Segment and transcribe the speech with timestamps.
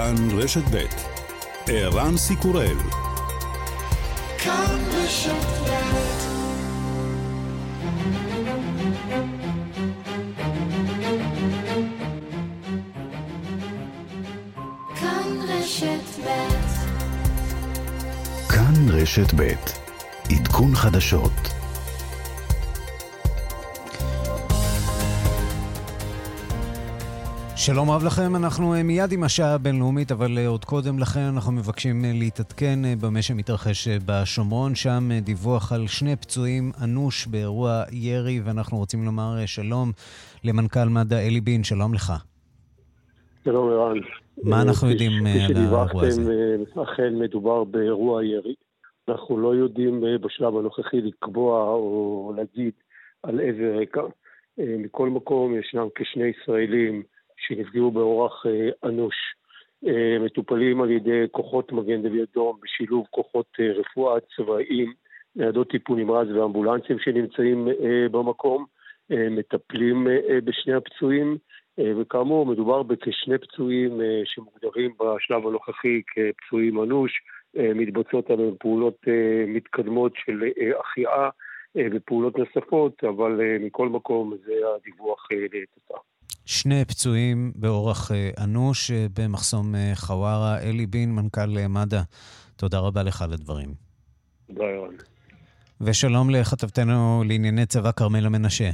[0.00, 0.84] כאן רשת ב'
[1.66, 2.76] ערן סיקורל.
[4.38, 5.46] כאן רשת
[18.48, 19.52] כאן רשת ב'
[20.30, 21.59] עדכון חדשות
[27.72, 31.52] שלום רב לכם, אנחנו אה, מיד עם השעה הבינלאומית, אבל אה, עוד קודם לכן אנחנו
[31.52, 34.74] מבקשים אה, להתעדכן במה שמתרחש בשומרון.
[34.74, 39.92] שם דיווח על שני פצועים אנוש באירוע ירי, ואנחנו רוצים לומר שלום
[40.44, 42.12] למנכ"ל מד"א אלי בין, שלום לך.
[43.44, 43.98] שלום ערן.
[44.42, 46.56] מה אנחנו יודעים על האירוע הזה?
[46.82, 48.54] אכן מדובר באירוע ירי.
[49.08, 52.72] אנחנו לא יודעים בשלב הנוכחי לקבוע או להגיד
[53.22, 54.02] על איזה רקע.
[54.58, 57.02] מכל מקום ישנם כשני ישראלים
[57.46, 59.16] שנפגעו באורח אה, אנוש.
[59.86, 64.92] אה, מטופלים על ידי כוחות מגן דוד אדום בשילוב כוחות אה, רפואה צבאיים,
[65.36, 67.68] ניידות טיפול נמרץ ואמבולנסים שנמצאים
[68.10, 68.64] במקום,
[69.10, 70.06] מטפלים
[70.44, 71.36] בשני הפצועים,
[71.78, 77.20] וכאמור מדובר בכשני פצועים שמוגדרים בשלב הנוכחי כפצועים אנוש,
[77.54, 78.98] מתבצעות עליהם פעולות
[79.46, 80.42] מתקדמות של
[80.80, 81.28] החייאה
[81.92, 86.09] ופעולות נוספות, אבל מכל מקום זה הדיווח לתוצאה.
[86.58, 90.58] שני פצועים באורח אה, אנוש אה, במחסום אה, חווארה.
[90.58, 92.00] אלי בין, מנכ"ל מד"א,
[92.56, 93.68] תודה רבה לך על הדברים.
[94.46, 94.94] תודה, ירון.
[95.80, 98.70] ושלום לכתבתנו לענייני צבא כרמלה מנשה.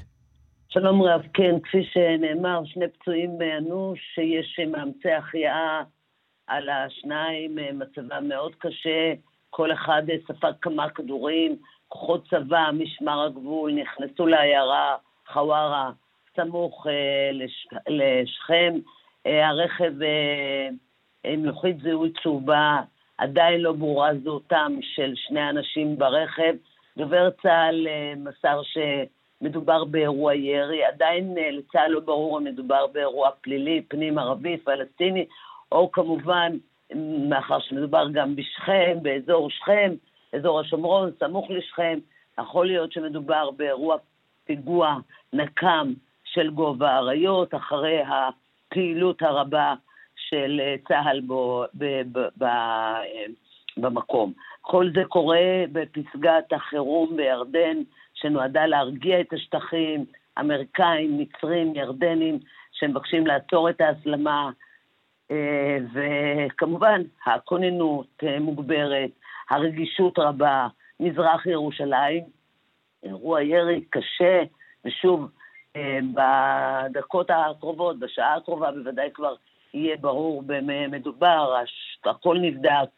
[0.68, 5.82] שלום רב, כן, כפי שנאמר, שני פצועים אנוש, שיש מאמצי החייאה
[6.46, 9.12] על השניים, מצבם מאוד קשה,
[9.50, 11.56] כל אחד ספג כמה כדורים,
[11.88, 14.96] כוחות צבא, משמר הגבול, נכנסו לעיירה
[15.32, 15.90] חווארה
[16.36, 17.30] סמוך אה,
[17.88, 18.74] לשכם.
[19.26, 20.68] אה, הרכב אה,
[21.24, 22.80] עם לוחית זיהוי צהובה,
[23.18, 26.54] עדיין לא ברורה זהותם של שני אנשים ברכב.
[26.96, 27.86] דובר צה"ל
[28.16, 35.26] מסר שמדובר באירוע ירי, עדיין לצה"ל לא ברור אם מדובר באירוע פלילי, פנים ערבי, פלסטיני,
[35.72, 36.52] או כמובן,
[37.28, 39.94] מאחר שמדובר גם בשכם, באזור שכם,
[40.32, 41.98] אזור השומרון, סמוך לשכם,
[42.40, 43.96] יכול להיות שמדובר באירוע
[44.44, 44.96] פיגוע
[45.32, 45.92] נקם
[46.36, 49.74] של גובה האריות, אחרי הפעילות הרבה
[50.16, 53.02] של אה, צה"ל בו, ב, ב, ב, אה,
[53.76, 54.32] במקום.
[54.60, 57.76] כל זה קורה בפסגת החירום בירדן,
[58.14, 60.04] שנועדה להרגיע את השטחים,
[60.38, 62.38] אמריקאים, מצרים, ירדנים,
[62.72, 64.50] שמבקשים לעצור את ההסלמה,
[65.30, 69.10] אה, וכמובן, הכוננות מוגברת,
[69.50, 70.68] הרגישות רבה,
[71.00, 72.24] מזרח ירושלים,
[73.02, 74.42] אירוע ירי קשה,
[74.84, 75.28] ושוב,
[76.14, 79.34] בדקות הקרובות, בשעה הקרובה בוודאי כבר
[79.74, 81.54] יהיה ברור במה מדובר,
[82.04, 82.88] הכל נבדק,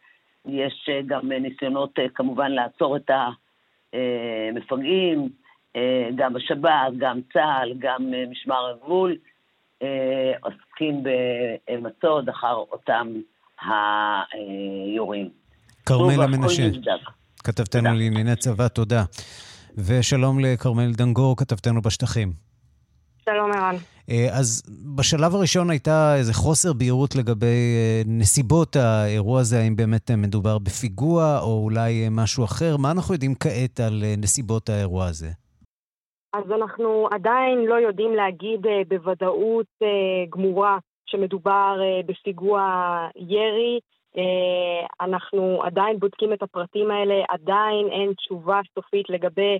[0.45, 3.09] יש גם ניסיונות אה, כמובן לעצור את
[3.93, 5.29] המפגעים,
[5.75, 9.17] אה, גם השב"כ, גם צה"ל, גם אה, משמר הגבול,
[10.41, 13.07] עוסקים במצוד אחר אותם
[13.61, 15.29] היורים.
[15.85, 16.69] כרמלה מנשה,
[17.43, 19.03] כתבתנו לענייני צבא, תודה.
[19.77, 22.48] ושלום לכרמל דנגור, כתבתנו בשטחים.
[23.33, 23.75] שלום, ערן.
[24.09, 24.47] אה, אז
[24.97, 31.39] בשלב הראשון הייתה איזה חוסר בהירות לגבי אה, נסיבות האירוע הזה, האם באמת מדובר בפיגוע
[31.41, 32.77] או אולי משהו אחר.
[32.77, 35.27] מה אנחנו יודעים כעת על אה, נסיבות האירוע הזה?
[36.33, 39.65] אז אנחנו עדיין לא יודעים להגיד בוודאות
[40.29, 42.61] גמורה שמדובר בפיגוע
[43.15, 43.79] ירי.
[45.01, 49.57] אנחנו עדיין בודקים את הפרטים האלה, עדיין אין תשובה סופית לגבי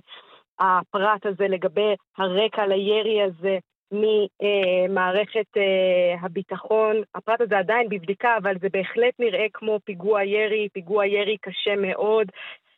[0.60, 3.58] הפרט הזה לגבי הרקע לירי הזה
[3.92, 6.96] ממערכת אה, הביטחון.
[7.14, 12.26] הפרט הזה עדיין בבדיקה, אבל זה בהחלט נראה כמו פיגוע ירי, פיגוע ירי קשה מאוד.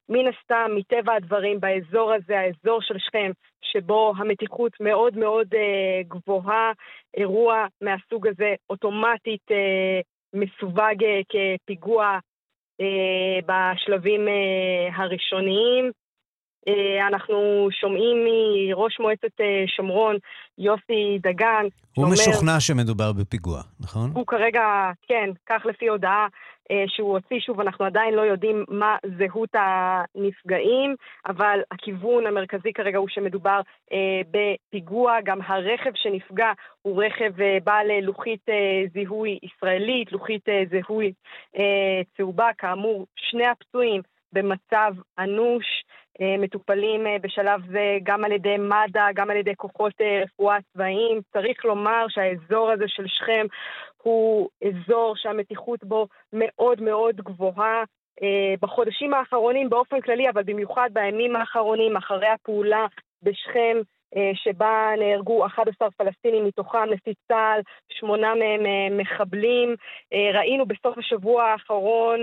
[0.09, 3.31] מן הסתם, מטבע הדברים, באזור הזה, האזור של שכם,
[3.63, 6.73] שבו המתיחות מאוד מאוד אה, גבוהה,
[7.17, 10.01] אירוע מהסוג הזה אוטומטית אה,
[10.35, 12.19] מסווג אה, כפיגוע
[12.81, 15.91] אה, בשלבים אה, הראשוניים.
[16.69, 20.17] אה, אנחנו שומעים מראש מועצת אה, שומרון,
[20.59, 21.65] יוסי דגן.
[21.65, 24.11] הוא שאומר, משוכנע שמדובר בפיגוע, נכון?
[24.15, 26.27] הוא כרגע, כן, כך לפי הודעה
[26.71, 30.95] אה, שהוא הוציא, שוב, אנחנו עדיין לא יודעים מה זהות הנפגעים,
[31.27, 33.61] אבל הכיוון המרכזי כרגע הוא שמדובר
[34.31, 35.19] בפיגוע.
[35.25, 37.33] גם הרכב שנפגע הוא רכב
[37.65, 38.47] בעל לוחית
[38.93, 41.13] זיהוי ישראלית, לוחית זיהוי
[42.17, 42.49] צהובה.
[42.59, 45.67] כאמור, שני הפצועים במצב אנוש.
[46.21, 50.57] אה, מטופלים אה, בשלב זה גם על ידי מד"א, גם על ידי כוחות אה, רפואה
[50.73, 51.21] צבאיים.
[51.33, 53.47] צריך לומר שהאזור הזה של שכם
[54.03, 57.85] הוא אזור שהמתיחות בו מאוד מאוד גבוהה.
[58.61, 62.87] בחודשים האחרונים באופן כללי, אבל במיוחד בימים האחרונים, אחרי הפעולה
[63.23, 63.77] בשכם,
[64.35, 67.61] שבה נהרגו 11 פלסטינים, מתוכם לפי צה"ל,
[67.93, 69.75] שמונה מהם מחבלים.
[70.35, 72.21] ראינו בסוף השבוע האחרון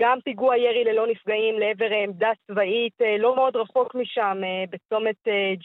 [0.00, 4.36] גם פיגוע ירי ללא נפגעים לעבר עמדה צבאית לא מאוד רחוק משם,
[4.70, 5.16] בצומת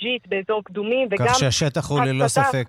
[0.01, 1.27] ג'יט באזור קדומים, וגם...
[1.27, 2.67] כך שהשטח הוא ללא ספק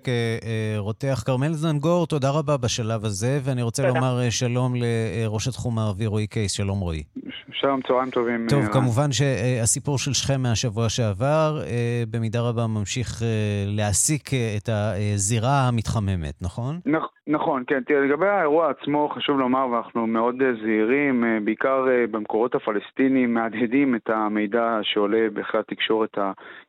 [0.77, 1.23] רותח.
[1.25, 3.99] כרמל זנגור, תודה רבה בשלב הזה, ואני רוצה תודה.
[3.99, 6.51] לומר שלום לראש התחום הערבי רועי קייס.
[6.51, 7.03] שלום רועי.
[7.51, 8.47] שלום, צהריים טובים.
[8.49, 8.73] טוב, רן.
[8.73, 11.61] כמובן שהסיפור של שכם מהשבוע שעבר,
[12.09, 13.21] במידה רבה ממשיך
[13.67, 16.79] להעסיק את הזירה המתחממת, נכון?
[16.85, 17.16] נכון.
[17.27, 17.83] נכון, כן.
[17.87, 23.33] תראה, לגבי האירוע עצמו חשוב לומר, ואנחנו מאוד אה, זהירים, אה, בעיקר אה, במקורות הפלסטינים
[23.33, 26.17] מהדהדים את המידע שעולה בכלי התקשורת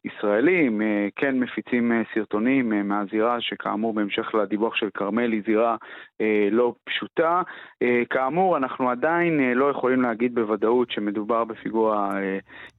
[0.04, 0.82] הישראלים,
[1.16, 5.76] כן מפיצים סרטונים מהזירה, שכאמור בהמשך לדיווח של כרמל היא זירה
[6.50, 7.42] לא פשוטה.
[8.10, 12.10] כאמור, אנחנו עדיין לא יכולים להגיד בוודאות שמדובר בפיגוע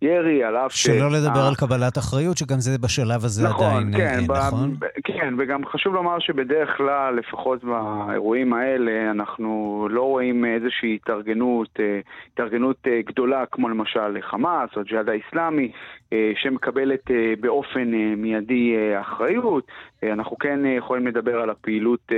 [0.01, 0.83] ירי, על אף ש...
[0.83, 4.75] שלא לדבר על קבלת אחריות, שגם זה בשלב הזה נכון, עדיין, כן, נכון?
[5.03, 11.99] כן, וגם חשוב לומר שבדרך כלל, לפחות באירועים האלה אנחנו לא רואים איזושהי התארגנות, אה,
[12.33, 15.71] התארגנות אה, גדולה כמו למשל חמאס או ג'יהאד האיסלאמי,
[16.13, 19.67] אה, שמקבלת באופן מיידי אחריות.
[20.03, 22.11] אנחנו כן יכולים לדבר על הפעילות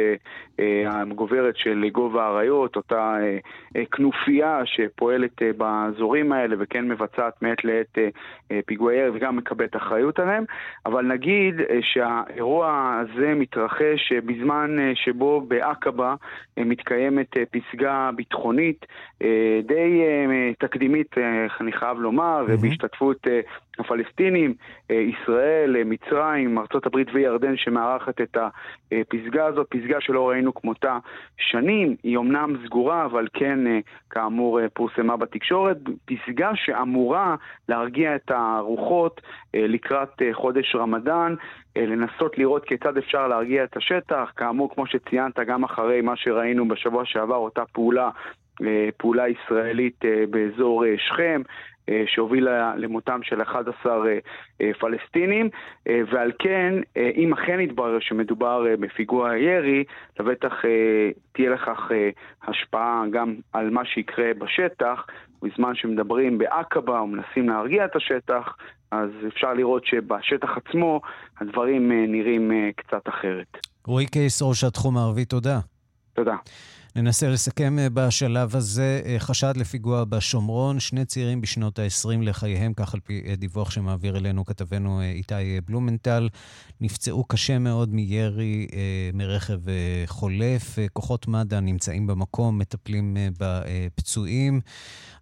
[0.88, 3.18] הגוברת של גובה האריות, אותה
[3.92, 7.98] כנופיה שפועלת באזורים האלה וכן מבצעת מעת לעת
[8.66, 10.44] פיגועי ירי וגם מקבלת אחריות עליהם,
[10.86, 16.16] אבל נגיד שהאירוע הזה מתרחש בזמן שבו בעקבה
[16.58, 18.86] אה, מתקיימת אה, פסגה ביטחונית
[19.22, 20.02] אה, די
[20.60, 21.16] תקדימית,
[21.62, 22.62] אני חייב לומר, mm-hmm.
[23.82, 24.54] הפלסטינים,
[24.90, 28.38] ישראל, מצרים, ארה"ב וירדן שמארחת את
[28.92, 30.98] הפסגה הזאת, פסגה שלא ראינו כמותה
[31.38, 33.60] שנים, היא אומנם סגורה, אבל כן,
[34.10, 37.36] כאמור, פורסמה בתקשורת, פסגה שאמורה
[37.70, 39.22] להרגיע את הרוחות
[39.54, 41.36] לקראת חודש רמדאן,
[41.76, 47.06] לנסות לראות כיצד אפשר להרגיע את השטח, כאמור, כמו שציינת, גם אחרי מה שראינו בשבוע
[47.06, 48.10] שעבר, אותה פעולה,
[48.68, 51.42] אה, פעולה ישראלית אה, באזור אה, שכם,
[52.06, 53.74] שהובילה למותם של 11
[54.80, 55.50] פלסטינים,
[55.86, 56.74] ועל כן,
[57.16, 59.84] אם אכן יתברר שמדובר בפיגוע ירי,
[60.20, 60.54] לבטח
[61.32, 61.92] תהיה לכך
[62.44, 65.06] השפעה גם על מה שיקרה בשטח,
[65.42, 68.56] בזמן שמדברים בעקבה ומנסים להרגיע את השטח,
[68.92, 71.02] אז אפשר לראות שבשטח עצמו
[71.42, 73.58] הדברים נראים קצת אחרת.
[73.88, 75.60] רועי קייס, ראש התחום הערבי, תודה.
[76.14, 76.36] תודה.
[76.96, 79.02] ננסה לסכם אה, בשלב הזה.
[79.06, 84.18] אה, חשד לפיגוע בשומרון, שני צעירים בשנות ה-20 לחייהם, כך על פי אה, דיווח שמעביר
[84.18, 86.30] אלינו כתבנו איתי בלומנטל,
[86.82, 88.68] נפצעו קשה מאוד מירי
[89.14, 89.60] מרכב
[90.06, 90.78] חולף.
[90.94, 94.62] כוחות מד"א נמצאים במקום, מטפלים בפצועים.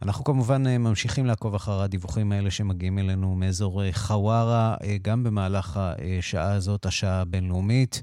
[0.02, 5.80] אנחנו כמובן ממשיכים לעקוב אחר הדיווחים האלה שמגיעים אלינו מאזור חווארה, גם במהלך
[6.20, 8.02] השעה הזאת, השעה הבינלאומית.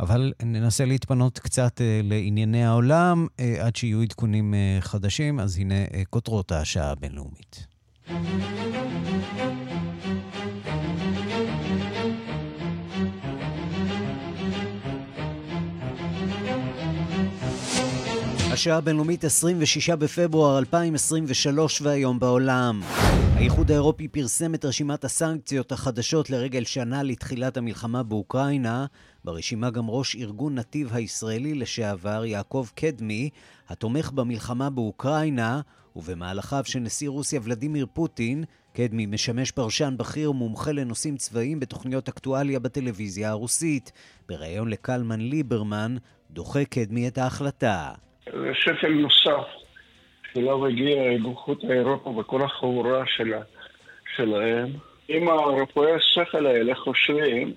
[0.00, 5.74] אבל ננסה להתפנות קצת אה, לענייני העולם אה, עד שיהיו עדכונים אה, חדשים, אז הנה
[6.10, 7.66] כותרות השעה הבינלאומית.
[18.58, 22.80] השעה הבינלאומית 26 בפברואר 2023 והיום בעולם.
[23.34, 28.86] האיחוד האירופי פרסם את רשימת הסנקציות החדשות לרגל שנה לתחילת המלחמה באוקראינה.
[29.24, 33.30] ברשימה גם ראש ארגון נתיב הישראלי לשעבר יעקב קדמי,
[33.68, 35.60] התומך במלחמה באוקראינה,
[35.96, 42.58] ובמהלכיו של נשיא רוסיה ולדימיר פוטין, קדמי משמש פרשן בכיר ומומחה לנושאים צבאיים בתוכניות אקטואליה
[42.58, 43.92] בטלוויזיה הרוסית.
[44.28, 45.96] בריאיון לקלמן ליברמן,
[46.30, 48.07] דוחה קדמי את ההחלטה.
[48.32, 49.46] זה שפל נוסף
[50.32, 53.40] שאליו הגיע האיגוד האירופה וכל החבורה שלה,
[54.16, 54.70] שלהם.
[55.10, 57.52] אם הרפואי השכל האלה חושבים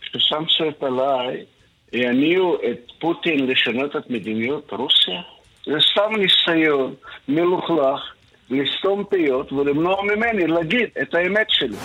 [0.00, 1.44] שסנקציות עליי
[1.92, 5.20] יניעו את פוטין לשנות את מדיניות רוסיה,
[5.66, 6.94] זה סתם ניסיון
[7.28, 8.00] מלוכלך
[8.50, 11.76] לסתום פיות ולמנוע ממני להגיד את האמת שלי.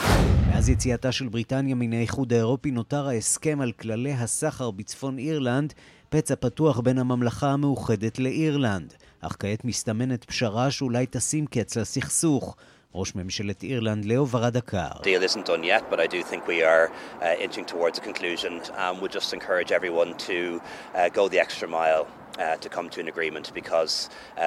[0.61, 5.73] מאז יציאתה של בריטניה מן האיחוד האירופי נותר ההסכם על כללי הסחר בצפון אירלנד
[6.13, 12.55] פצע פתוח בין הממלכה המאוחדת לאירלנד, אך כעת מסתמנת פשרה שאולי תשים קץ לסכסוך.
[12.95, 14.89] ראש ממשלת אירלנד לאו ורדקר.
[14.91, 18.51] Deal isn't done yet, but I do think we are uh, inching towards a conclusion
[18.77, 22.05] and would just encourage everyone to uh, go the extra mile.
[22.31, 23.93] Uh, to come to an agreement because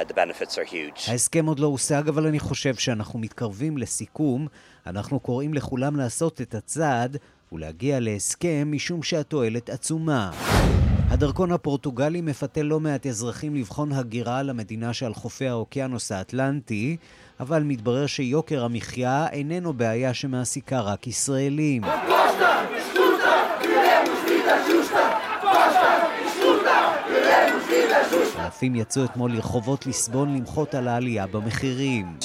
[0.09, 1.11] the benefits are huge.
[1.11, 4.47] ההסכם עוד לא הושג, אבל אני חושב שאנחנו מתקרבים לסיכום.
[4.87, 7.17] אנחנו קוראים לכולם לעשות את הצעד
[7.53, 10.31] ולהגיע להסכם משום שהתועלת עצומה.
[11.15, 16.97] הדרכון הפורטוגלי מפתה לא מעט אזרחים לבחון הגירה למדינה שעל חופי האוקיינוס האטלנטי,
[17.41, 21.83] אבל מתברר שיוקר המחיה איננו בעיה שמעסיקה רק ישראלים.
[28.39, 32.17] אלפים יצאו אתמול לרחובות ליסבון למחות על העלייה במחירים.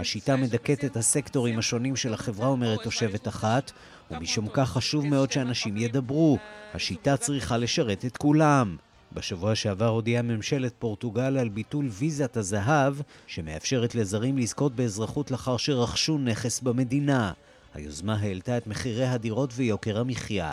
[0.00, 3.72] השיטה מדכאת את הסקטורים השונים של החברה, אומרת תושבת אחת,
[4.10, 6.38] ומשום כך חשוב מאוד שאנשים ידברו.
[6.74, 8.76] השיטה צריכה לשרת את כולם.
[9.12, 12.94] בשבוע שעבר הודיעה ממשלת פורטוגל על ביטול ויזת הזהב,
[13.26, 17.32] שמאפשרת לזרים לזכות באזרחות לאחר שרכשו נכס במדינה.
[17.76, 20.52] היוזמה העלתה את מחירי הדירות ויוקר המחיה.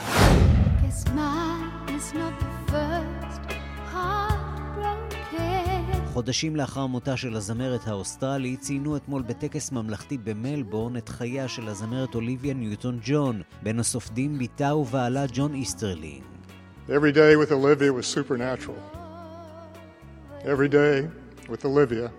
[6.14, 12.16] חודשים לאחר מותה של הזמרת האוסטרלית ציינו אתמול בטקס ממלכתי במלבורן את חייה של הזמרת
[12.16, 16.24] אוליביה ניוטון ג'ון, בין הסופדים בתה ובעלה ג'ון איסטרלינג.
[16.90, 18.80] Every day with Olivia was supernatural.
[20.44, 21.08] Every day
[21.50, 22.12] with Olivia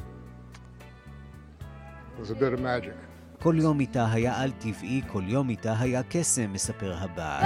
[2.18, 3.03] was a bit of magic.
[3.44, 7.44] כל יום איתה היה על-טבעי, כל יום איתה היה קסם, מספר הבעל.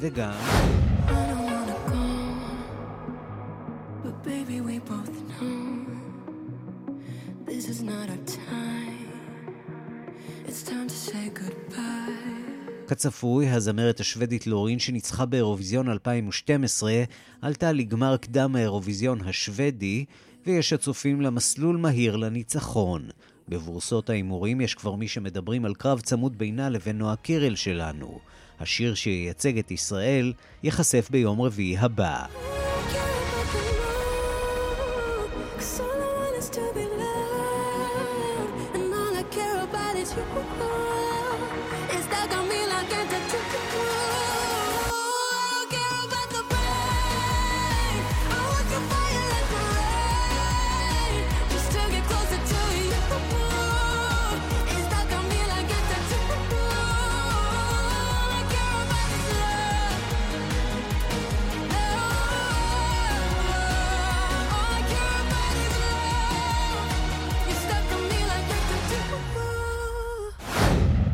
[0.00, 0.63] וגם...
[13.04, 17.04] כצפוי, הזמרת השוודית לורין שניצחה באירוויזיון 2012
[17.42, 20.04] עלתה לגמר קדם האירוויזיון השוודי,
[20.46, 23.08] ויש הצופים למסלול מהיר לניצחון.
[23.48, 28.18] בבורסות ההימורים יש כבר מי שמדברים על קרב צמוד בינה לבין נועה קירל שלנו.
[28.60, 30.32] השיר שייצג את ישראל
[30.62, 32.26] ייחשף ביום רביעי הבא.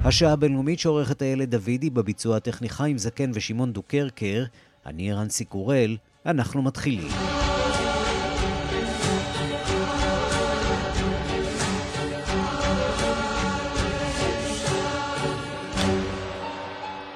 [0.04, 4.44] השעה הבינלאומית שעורכת איילת דוידי בביצוע הטכני חיים זקן ושמעון דוקרקר,
[4.86, 7.39] אני רנסי קורל, אנחנו מתחילים.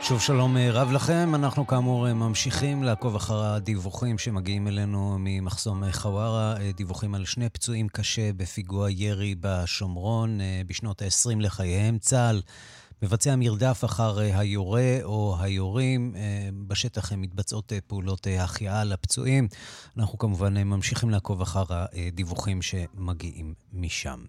[0.08, 5.84] שוב שלום אה, רב לכם, אנחנו כאמור אה, ממשיכים לעקוב אחר הדיווחים שמגיעים אלינו ממחסום
[5.84, 11.98] אה, חווארה, דיווחים על שני פצועים קשה בפיגוע ירי בשומרון בשנות ה-20 לחייהם.
[11.98, 12.42] צה"ל
[13.02, 16.14] מבצע מרדף אחר היורה או היורים.
[16.66, 19.48] בשטח מתבצעות אה, פעולות החייאה לפצועים.
[19.96, 24.24] אנחנו כמובן ממשיכים לעקוב אחר הדיווחים שמגיעים משם.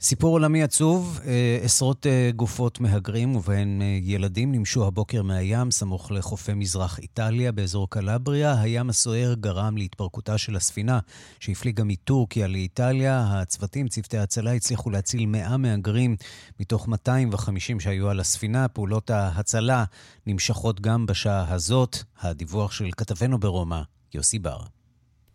[0.00, 6.10] סיפור עולמי עצוב, אה, עשרות אה, גופות מהגרים ובהן אה, ילדים נמשו הבוקר מהים סמוך
[6.10, 8.60] לחופי מזרח איטליה באזור קלבריה.
[8.60, 10.98] הים הסוער גרם להתפרקותה של הספינה
[11.40, 13.26] שהפליגה מטורקיה לאיטליה.
[13.30, 16.16] הצוותים, צוותי ההצלה, הצליחו להציל 100 מהגרים
[16.60, 18.68] מתוך 250 שהיו על הספינה.
[18.68, 19.84] פעולות ההצלה
[20.26, 21.96] נמשכות גם בשעה הזאת.
[22.20, 23.80] הדיווח של כתבנו ברומא,
[24.14, 24.75] יוסי בר.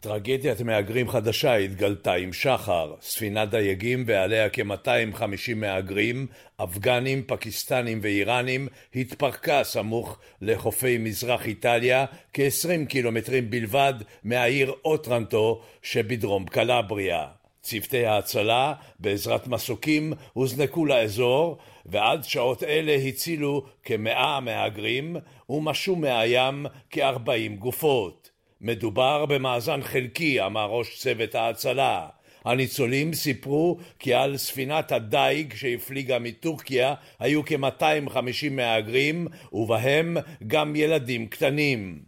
[0.01, 6.27] טרגדיית מהגרים חדשה התגלתה עם שחר, ספינת דייגים ועליה כ-250 מהגרים,
[6.63, 13.93] אפגנים, פקיסטנים ואיראנים, התפרקה סמוך לחופי מזרח איטליה, כ-20 קילומטרים בלבד
[14.23, 17.27] מהעיר אוטרנטו שבדרום קלבריה.
[17.61, 25.15] צוותי ההצלה, בעזרת מסוקים, הוזנקו לאזור, ועד שעות אלה הצילו כמאה מהגרים,
[25.49, 28.30] ומשו מהים כארבעים גופות.
[28.61, 32.07] מדובר במאזן חלקי, אמר ראש צוות ההצלה.
[32.45, 41.99] הניצולים סיפרו כי על ספינת הדייג שהפליגה מטורקיה היו כ-250 מהגרים, ובהם גם ילדים קטנים.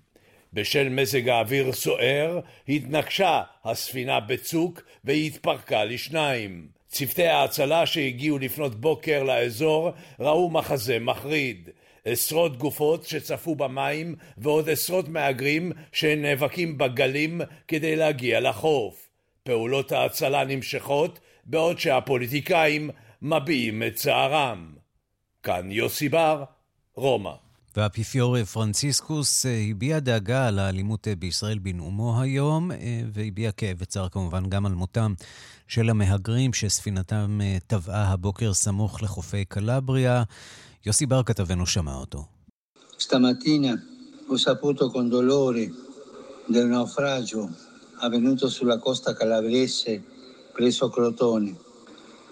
[0.54, 6.68] בשל מזג האוויר סוער, התנגשה הספינה בצוק והתפרקה לשניים.
[6.88, 11.70] צוותי ההצלה שהגיעו לפנות בוקר לאזור ראו מחזה מחריד.
[12.06, 19.10] עשרות גופות שצפו במים ועוד עשרות מהגרים שנאבקים בגלים כדי להגיע לחוף.
[19.44, 22.90] פעולות ההצלה נמשכות בעוד שהפוליטיקאים
[23.22, 24.74] מביעים את צערם.
[25.44, 26.44] כאן יוסי בר,
[26.96, 27.34] רומא.
[27.76, 34.10] והאפיפיור פרנציסקוס אה, הביע דאגה על האלימות אה, בישראל בנאומו היום, אה, והביע כאב וצער
[34.10, 35.14] כמובן גם על מותם
[35.68, 40.24] של המהגרים שספינתם טבעה הבוקר סמוך לחופי קלבריה.
[40.86, 42.24] יוסי בר כתבנו שמע אותו.
[43.00, 43.74] Stamattina
[44.28, 45.66] ho saputo con dolore
[46.54, 47.42] del naufragio
[48.06, 49.92] avvenuto sulla costa calabrese
[50.56, 51.52] presso Crotone.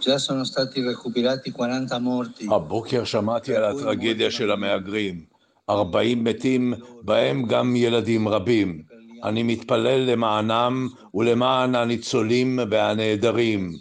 [0.03, 2.47] Già sono stati recuperati 40 morti.
[2.51, 5.25] הבוקר שמעתי על הטרגדיה של המהגרים.
[5.69, 8.81] 40 מתים, בהם גם ילדים רבים.
[9.23, 13.71] אני מתפלל למענם ולמען הניצולים והנעדרים.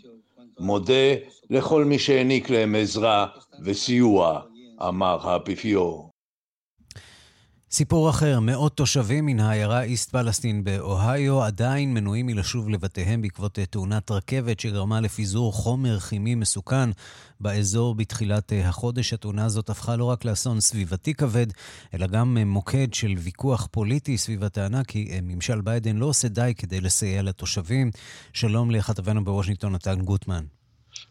[0.59, 1.15] מודה
[1.51, 3.27] לכל מי שהעניק להם עזרה
[3.65, 4.41] וסיוע,
[4.83, 6.11] אמר האפיפיור.
[7.73, 14.11] סיפור אחר, מאות תושבים מן העיירה איסט פלסטין באוהיו עדיין מנועים מלשוב לבתיהם בעקבות תאונת
[14.11, 16.91] רכבת שגרמה לפיזור חומר כימי מסוכן
[17.41, 19.13] באזור בתחילת החודש.
[19.13, 21.47] התאונה הזאת הפכה לא רק לאסון סביבתי כבד,
[21.95, 26.81] אלא גם מוקד של ויכוח פוליטי סביב הטענה כי ממשל ביידן לא עושה די כדי
[26.81, 27.91] לסייע לתושבים.
[28.33, 30.45] שלום לכתבנו בוושינגטון, נתן גוטמן.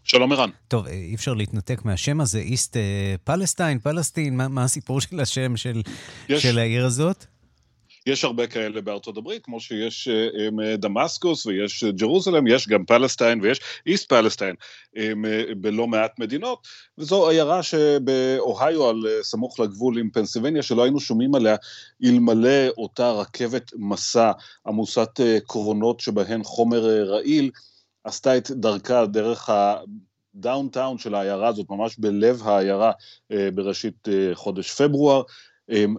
[0.03, 0.49] שלום ערן.
[0.67, 2.77] טוב, אה, אי אפשר להתנתק מהשם הזה, איסט
[3.23, 5.81] פלסטיין, פלסטין, מה, מה הסיפור של השם של,
[6.29, 7.25] יש, של העיר הזאת?
[8.05, 13.59] יש הרבה כאלה בארצות הברית, כמו שיש אה, דמאסקוס ויש ג'רוזלם, יש גם פלסטיין ויש
[13.85, 14.55] איסט פלסטיין
[15.57, 16.67] בלא מעט מדינות,
[16.97, 21.55] וזו עיירה שבאוהיו, על סמוך לגבול עם פנסילבניה, שלא היינו שומעים עליה
[22.05, 24.31] אלמלא אותה רכבת מסע
[24.67, 27.51] עמוסת אה, קרונות שבהן חומר רעיל,
[28.09, 32.91] עשתה את דרכה דרך הדאונטאון של העיירה הזאת, ממש בלב העיירה
[33.31, 35.21] אה, בראשית אה, חודש פברואר.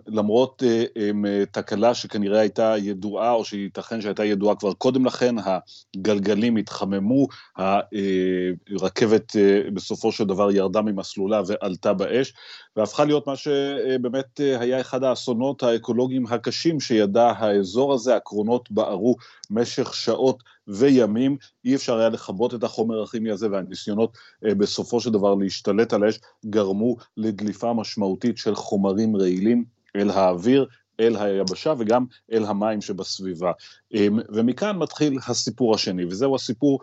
[0.07, 7.29] למרות אה, תקלה שכנראה הייתה ידועה, או שייתכן שהייתה ידועה כבר קודם לכן, הגלגלים התחממו,
[7.57, 9.37] הרכבת
[9.75, 12.33] בסופו של דבר ירדה ממסלולה ועלתה באש,
[12.77, 19.17] והפכה להיות מה שבאמת היה אחד האסונות האקולוגיים הקשים שידע האזור הזה, הקרונות בערו
[19.51, 20.43] משך שעות
[20.75, 25.93] וימים, אי אפשר היה לכבות את החומר הכימי הזה, והניסיונות אה, בסופו של דבר להשתלט
[25.93, 29.65] על האש גרמו לדליפה משמעותית של חומרים רעילים
[29.97, 30.67] אל האוויר,
[31.01, 33.53] אל היבשה וגם אל המים שבסביבה.
[33.95, 36.81] אמ, ומכאן מתחיל הסיפור השני, וזהו הסיפור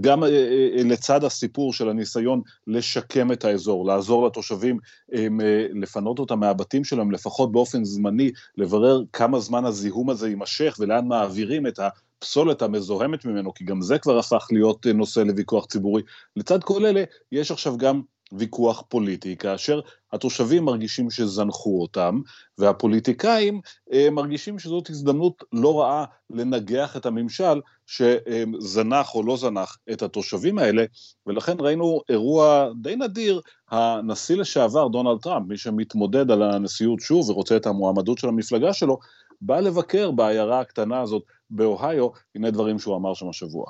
[0.00, 4.78] גם אה, אה, לצד הסיפור של הניסיון לשקם את האזור, לעזור לתושבים,
[5.14, 5.40] אמ,
[5.82, 11.66] לפנות אותם מהבתים שלהם, לפחות באופן זמני, לברר כמה זמן הזיהום הזה יימשך ולאן מעבירים
[11.66, 16.02] את הפסולת המזוהמת ממנו, כי גם זה כבר הפך להיות אה, נושא לוויכוח ציבורי.
[16.36, 19.80] לצד כל אלה, יש עכשיו גם ויכוח פוליטי, כאשר
[20.12, 22.20] התושבים מרגישים שזנחו אותם,
[22.58, 23.60] והפוליטיקאים
[23.92, 30.58] אה, מרגישים שזאת הזדמנות לא רעה לנגח את הממשל שזנח או לא זנח את התושבים
[30.58, 30.84] האלה,
[31.26, 33.40] ולכן ראינו אירוע די נדיר,
[33.70, 38.98] הנשיא לשעבר דונלד טראמפ, מי שמתמודד על הנשיאות שוב ורוצה את המועמדות של המפלגה שלו,
[39.40, 43.64] בא לבקר בעיירה הקטנה הזאת באוהיו, הנה דברים שהוא אמר שם השבוע.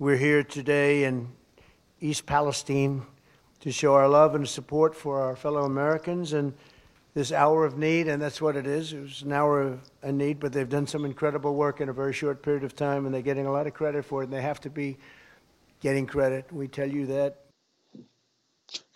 [0.00, 1.16] We're here today in
[2.02, 3.15] East Palestine
[3.60, 6.52] to show our love and support for our fellow Americans and
[7.14, 8.92] this hour of need, and that's what it is.
[8.92, 11.92] It was an hour of a need, but they've done some incredible work in a
[11.92, 14.32] very short period of time, and they're getting a lot of credit for it, and
[14.34, 14.98] they have to be
[15.80, 16.52] getting credit.
[16.52, 17.40] We tell you that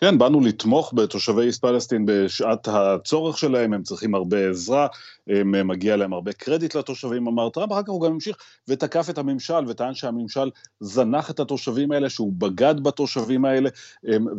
[0.03, 4.87] כן, באנו לתמוך בתושבי איסט פלסטין בשעת הצורך שלהם, הם צריכים הרבה עזרה,
[5.27, 8.35] הם, מגיע להם הרבה קרדיט לתושבים, אמר טראמפ, אחר כך הוא גם המשיך
[8.67, 13.69] ותקף את הממשל וטען שהממשל זנח את התושבים האלה, שהוא בגד בתושבים האלה,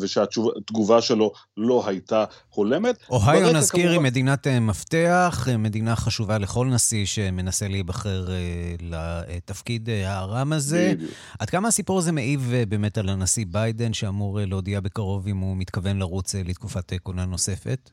[0.01, 2.97] ושהתגובה שלו לא הייתה הולמת.
[3.11, 9.89] אוהיו, נזכיר, היא מדינת אה, מפתח, אה, מדינה חשובה לכל נשיא שמנסה להיבחר אה, לתפקיד
[10.05, 10.93] הרם הזה.
[10.95, 11.11] בדיוק.
[11.39, 15.99] עד כמה הסיפור הזה מעיב באמת על הנשיא ביידן, שאמור להודיע בקרוב אם הוא מתכוון
[15.99, 17.91] לרוץ לתקופת כהונה נוספת?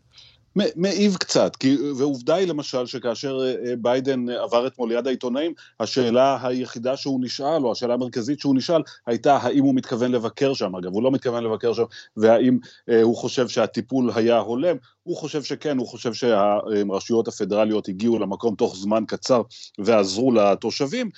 [0.55, 6.97] מעיב קצת, כי, ועובדה היא למשל שכאשר אה, ביידן עבר אתמול ליד העיתונאים, השאלה היחידה
[6.97, 11.03] שהוא נשאל, או השאלה המרכזית שהוא נשאל, הייתה האם הוא מתכוון לבקר שם, אגב, הוא
[11.03, 11.83] לא מתכוון לבקר שם,
[12.17, 12.57] והאם
[12.89, 18.55] אה, הוא חושב שהטיפול היה הולם, הוא חושב שכן, הוא חושב שהרשויות הפדרליות הגיעו למקום
[18.55, 19.41] תוך זמן קצר
[19.79, 21.09] ועזרו לתושבים,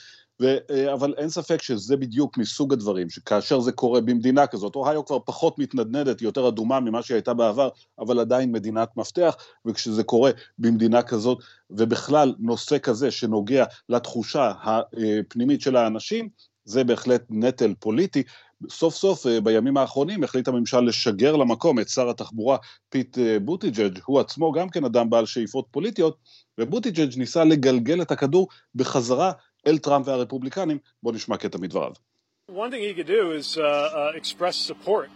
[0.41, 5.05] ו, אה, אבל אין ספק שזה בדיוק מסוג הדברים, שכאשר זה קורה במדינה כזאת, אוהיו
[5.05, 10.03] כבר פחות מתנדנדת, היא יותר אדומה ממה שהיא הייתה בעבר, אבל עדיין מדינת מפתח, וכשזה
[10.03, 11.37] קורה במדינה כזאת,
[11.69, 16.29] ובכלל נושא כזה שנוגע לתחושה הפנימית של האנשים,
[16.65, 18.23] זה בהחלט נטל פוליטי,
[18.69, 22.57] סוף סוף בימים האחרונים החליט הממשל לשגר למקום את שר התחבורה
[22.89, 26.17] פיט בוטיג'ג', הוא עצמו גם כן אדם בעל שאיפות פוליטיות,
[26.57, 29.31] ובוטיג'ג' ניסה לגלגל את הכדור בחזרה
[29.67, 30.77] אל טראמפ והרפובליקנים.
[31.03, 31.91] בואו נשמע קטע מדבריו.
[32.51, 35.09] One thing he could do is uh, uh, express support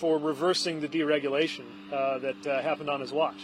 [0.00, 3.40] for reversing the deregulation uh, that uh, happened on his watch.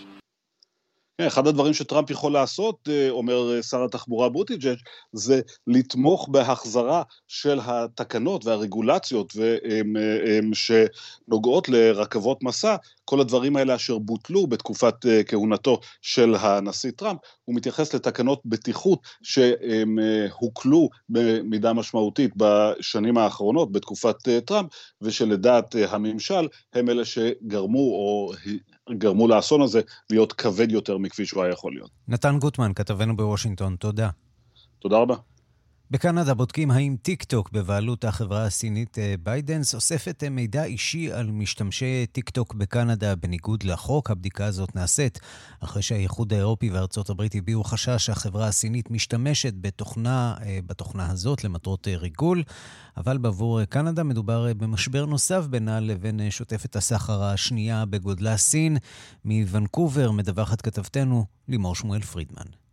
[1.19, 4.77] כן, אחד הדברים שטראמפ יכול לעשות, אה, אומר אה, שר התחבורה בוטיג'ג',
[5.13, 9.81] זה לתמוך בהחזרה של התקנות והרגולציות אה,
[10.53, 14.95] שנוגעות לרכבות מסע, כל הדברים האלה אשר בוטלו בתקופת
[15.27, 24.71] כהונתו של הנשיא טראמפ, הוא מתייחס לתקנות בטיחות שהוקלו במידה משמעותית בשנים האחרונות, בתקופת טראמפ,
[25.03, 28.33] ושלדעת הממשל הם אלה שגרמו או
[28.91, 31.91] גרמו לאסון הזה להיות כבד יותר מכפי שהוא היה יכול להיות.
[32.09, 34.11] נתן גוטמן, כתבנו בוושינגטון, תודה.
[34.79, 35.15] תודה רבה.
[35.91, 41.31] בקנדה בודקים האם טיק טוק בבעלות החברה הסינית אה, ByteDance אוספת אה, מידע אישי על
[41.31, 44.11] משתמשי טיק טוק בקנדה בניגוד לחוק.
[44.11, 45.21] הבדיקה הזאת נעשית
[45.61, 51.89] אחרי שהאיחוד האירופי וארצות הברית הביעו חשש שהחברה הסינית משתמשת בתוכנה, אה, בתוכנה הזאת למטרות
[51.89, 52.43] ריגול,
[52.97, 58.77] אבל בעבור קנדה מדובר במשבר נוסף בינה לבין שוטפת הסחר השנייה בגודלה סין.
[59.25, 62.66] מוונקובר מדווחת כתבתנו לימור שמואל פרידמן.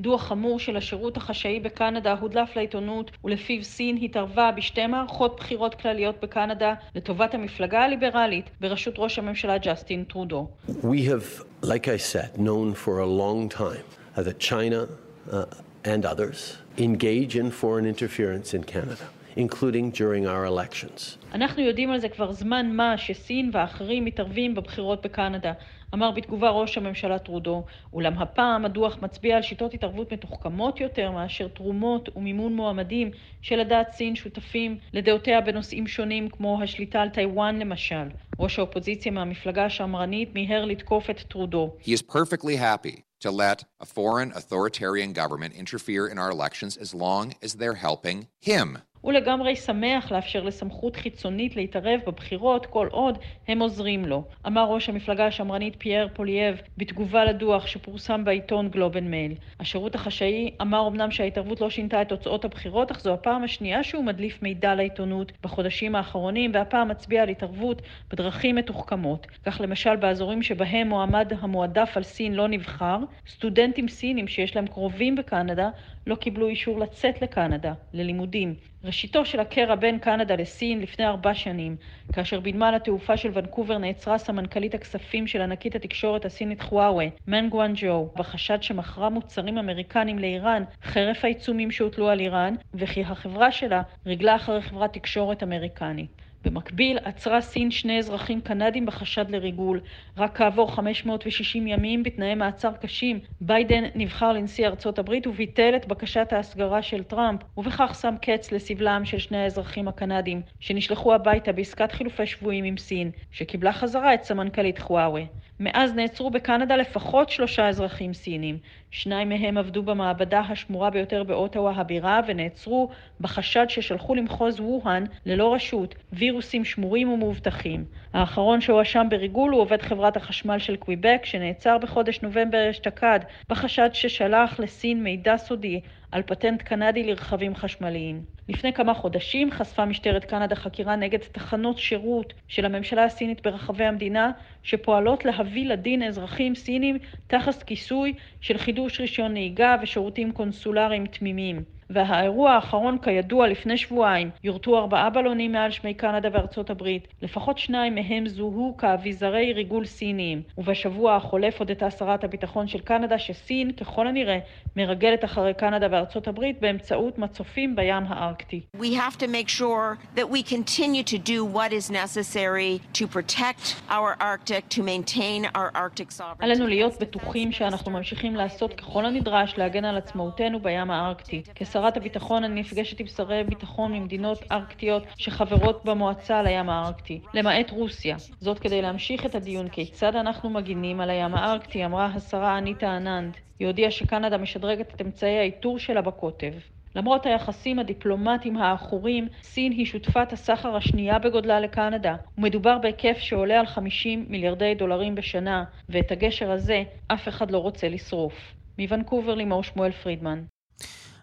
[0.00, 6.16] דוח חמור של השירות החשאי בקנדה הודלף לעיתונות ולפיו סין התערבה בשתי מערכות בחירות כלליות
[6.22, 10.48] בקנדה לטובת המפלגה הליברלית בראשות ראש הממשלה ג'סטין טרודו.
[10.82, 13.84] We have, like I said, known for a long time
[14.16, 14.88] that China
[15.30, 15.44] uh,
[15.84, 19.06] and others engage in foreign interference in Canada.
[19.36, 21.18] Including during our elections.
[21.32, 25.52] אנחנו יודעים על זה כבר זמן מה שסין ואחרים מתערבים בבחירות בקנדה,
[25.94, 31.48] אמר בתגובה ראש הממשלה טרודו, אולם הפעם הדוח מצביע על שיטות התערבות מתוחכמות יותר מאשר
[31.48, 33.10] תרומות ומימון מועמדים
[33.42, 38.08] שלדעת סין שותפים לדעותיה בנושאים שונים כמו השליטה על טיוואן למשל.
[38.38, 41.76] ראש האופוזיציה מהמפלגה השמרנית מיהר לתקוף את טרודו.
[41.82, 46.94] He is perfectly happy to let a foreign authoritarian government interfere in our elections as
[46.94, 48.78] long as they're helping him.
[49.04, 54.88] הוא לגמרי שמח לאפשר לסמכות חיצונית להתערב בבחירות כל עוד הם עוזרים לו, אמר ראש
[54.88, 59.34] המפלגה השמרנית פייר פוליאב בתגובה לדוח שפורסם בעיתון Globe and Mail.
[59.60, 64.04] השירות החשאי אמר אמנם שההתערבות לא שינתה את תוצאות הבחירות, אך זו הפעם השנייה שהוא
[64.04, 69.26] מדליף מידע לעיתונות בחודשים האחרונים, והפעם מצביע על התערבות בדרכים מתוחכמות.
[69.46, 75.16] כך למשל באזורים שבהם מועמד המועדף על סין לא נבחר, סטודנטים סינים שיש להם קרובים
[75.16, 75.70] בקנדה
[76.06, 78.54] לא קיבלו אישור לצאת לקנדה, ללימודים.
[78.84, 81.76] ראשיתו של הקרע בין קנדה לסין לפני ארבע שנים,
[82.12, 88.08] כאשר בנמל התעופה של ונקובר נעצרה סמנכ"לית הכספים של ענקית התקשורת הסינית חואווי, מנג וואנג'ואו,
[88.16, 94.62] בחשד שמכרה מוצרים אמריקנים לאיראן חרף העיצומים שהוטלו על איראן, וכי החברה שלה ריגלה אחרי
[94.62, 96.23] חברת תקשורת אמריקנית.
[96.44, 99.80] במקביל עצרה סין שני אזרחים קנדים בחשד לריגול.
[100.16, 106.32] רק כעבור 560 ימים בתנאי מעצר קשים, ביידן נבחר לנשיא ארצות הברית וביטל את בקשת
[106.32, 112.26] ההסגרה של טראמפ, ובכך שם קץ לסבלם של שני האזרחים הקנדים, שנשלחו הביתה בעסקת חילופי
[112.26, 115.43] שבויים עם סין, שקיבלה חזרה את סמנכ"לית חואווי.
[115.60, 118.58] מאז נעצרו בקנדה לפחות שלושה אזרחים סינים.
[118.90, 122.88] שניים מהם עבדו במעבדה השמורה ביותר באוטווה הבירה ונעצרו
[123.20, 127.84] בחשד ששלחו למחוז ווהאן ללא רשות וירוסים שמורים ומאובטחים.
[128.12, 134.60] האחרון שהואשם בריגול הוא עובד חברת החשמל של קוויבק שנעצר בחודש נובמבר אשתקד בחשד ששלח
[134.60, 135.80] לסין מידע סודי
[136.14, 138.22] על פטנט קנדי לרכבים חשמליים.
[138.48, 144.32] לפני כמה חודשים חשפה משטרת קנדה חקירה נגד תחנות שירות של הממשלה הסינית ברחבי המדינה
[144.62, 151.64] שפועלות להביא לדין אזרחים סינים תחת כיסוי של חידוש רישיון נהיגה ושירותים קונסולריים תמימים.
[151.90, 157.94] והאירוע האחרון כידוע לפני שבועיים יורטו ארבעה בלונים מעל שמי קנדה וארצות הברית, לפחות שניים
[157.94, 164.38] מהם זוהו כאביזרי ריגול סיניים, ובשבוע החולף הודתה שרת הביטחון של קנדה שסין ככל הנראה
[164.76, 168.60] מרגלת אחרי קנדה וארצות הברית באמצעות מצופים בים הארקטי.
[168.76, 173.64] We have to make sure that we continue to do what is necessary to protect
[173.90, 176.44] our Arctic, to maintain our Arctic sovereignty.
[176.44, 181.42] עלינו להיות בטוחים שאנחנו ממשיכים לעשות ככל הנדרש להגן על עצמאותנו בים הארקטי.
[181.74, 187.70] כשרת הביטחון אני נפגשת עם שרי ביטחון ממדינות ארקטיות שחברות במועצה על הים הארקטי, למעט
[187.70, 188.16] רוסיה.
[188.40, 193.36] זאת כדי להמשיך את הדיון כיצד אנחנו מגינים על הים הארקטי, אמרה השרה אניטה אננד.
[193.58, 196.52] היא הודיעה שקנדה משדרגת את אמצעי האיתור שלה בקוטב.
[196.96, 203.66] למרות היחסים הדיפלומטיים העכורים, סין היא שותפת הסחר השנייה בגודלה לקנדה, ומדובר בהיקף שעולה על
[203.66, 208.54] 50 מיליארדי דולרים בשנה, ואת הגשר הזה אף אחד לא רוצה לשרוף.
[208.78, 210.44] מוונקובר לימור שמואל פרידמן.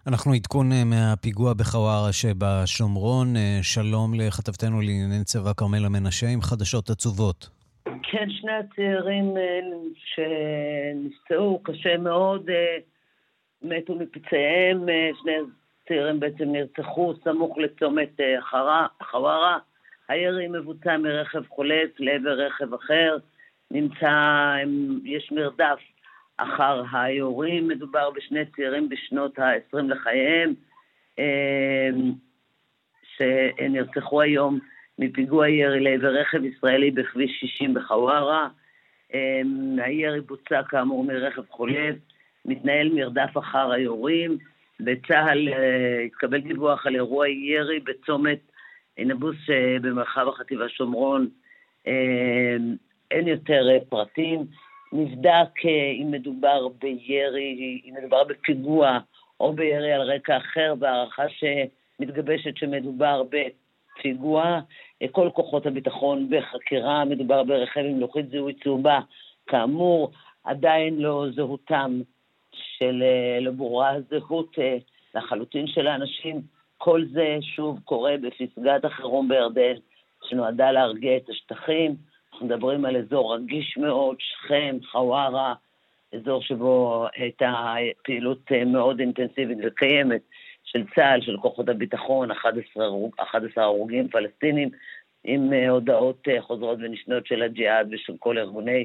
[0.06, 3.26] אנחנו עדכון מהפיגוע בחווארה שבשומרון.
[3.62, 7.48] שלום לכתבתנו לענייני צבא כרמלה מנשה עם חדשות עצובות.
[7.84, 9.34] כן, שני הצעירים
[9.94, 12.50] שנפצעו קשה מאוד,
[13.62, 14.86] מתו מפצעיהם,
[15.22, 15.32] שני
[15.88, 18.20] צעירים בעצם נרצחו סמוך לצומת
[19.10, 19.58] חווארה.
[20.08, 23.16] הירי מבוצע מרכב חולף לעבר רכב אחר,
[23.70, 24.10] נמצא,
[25.04, 25.78] יש מרדף
[26.42, 30.54] אחר היורים, מדובר בשני צעירים בשנות ה-20 לחייהם,
[31.18, 32.12] אמ,
[33.16, 34.58] שנרצחו היום
[34.98, 38.48] מפיגוע ירי לעבר רכב ישראלי בכביש 60 בחווארה.
[39.14, 41.96] אמ, הירי בוצע כאמור מרכב חולף,
[42.44, 44.38] מתנהל מרדף אחר היורים.
[44.84, 48.38] בצה"ל אה, התקבל דיווח על אירוע ירי בצומת
[48.98, 51.28] נבוס אה, במרחב החטיבה שומרון.
[53.10, 54.38] אין יותר אה, פרטים.
[54.92, 58.98] נבדק אה, אם מדובר בירי, אם מדובר בפיגוע
[59.40, 64.60] או בירי על רקע אחר, בהערכה שמתגבשת שמדובר בפיגוע.
[65.02, 69.00] אה, כל כוחות הביטחון בחקירה, מדובר ברכב עם לוחית זיהוי צהובה.
[69.46, 70.10] כאמור,
[70.44, 72.00] עדיין לא זהותם
[72.52, 73.04] של,
[73.40, 74.56] לא ברורה הזהות
[75.14, 76.42] לחלוטין של האנשים.
[76.78, 79.74] כל זה שוב קורה בפסגת החירום בירדן,
[80.28, 81.96] שנועדה להרגיע את השטחים.
[82.32, 85.54] אנחנו מדברים על אזור רגיש מאוד, שכם, חווארה,
[86.14, 90.20] אזור שבו הייתה פעילות אה, מאוד אינטנסיבית וקיימת
[90.64, 94.70] של צה"ל, של כוחות הביטחון, 11, 11 הרוגים פלסטינים,
[95.24, 98.84] עם אה, הודעות אה, חוזרות ונשנות של הג'יהאד ושל כל ארגוני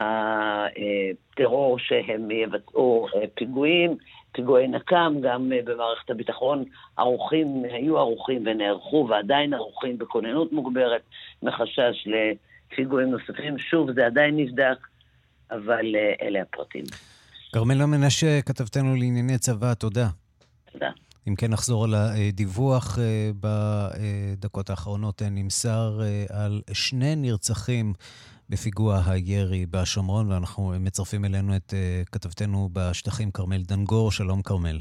[0.00, 3.96] הטרור שהם יבצעו פיגועים,
[4.32, 6.64] פיגועי נקם, גם במערכת הביטחון.
[6.96, 11.02] ערוכים, היו ערוכים ונערכו ועדיין ערוכים בכוננות מוגברת
[11.42, 12.14] מחשש ל...
[12.76, 13.58] פיגועים נוספים.
[13.58, 14.86] שוב, זה עדיין נבדק,
[15.50, 16.84] אבל uh, אלה הפרטים.
[17.52, 20.08] כרמלה מנשה, כתבתנו לענייני צבא, תודה.
[20.72, 20.90] תודה.
[21.28, 22.98] אם כן, נחזור על הדיווח.
[22.98, 27.92] אה, בדקות האחרונות אה, נמסר על שני נרצחים
[28.48, 31.74] בפיגוע הירי בשומרון, ואנחנו מצרפים אלינו את
[32.12, 34.12] כתבתנו בשטחים, כרמל דנגור.
[34.12, 34.78] שלום, כרמל.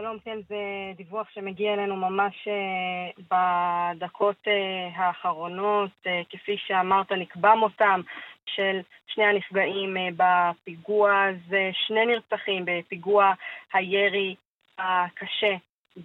[0.00, 0.56] שלום, כן, זה
[0.96, 5.90] דיווח שמגיע אלינו ממש אה, בדקות אה, האחרונות.
[6.06, 8.00] אה, כפי שאמרת, נקבע מותם
[8.46, 13.32] של שני הנפגעים בפיגוע הזה, שני נרצחים בפיגוע
[13.72, 14.34] הירי
[14.78, 15.56] הקשה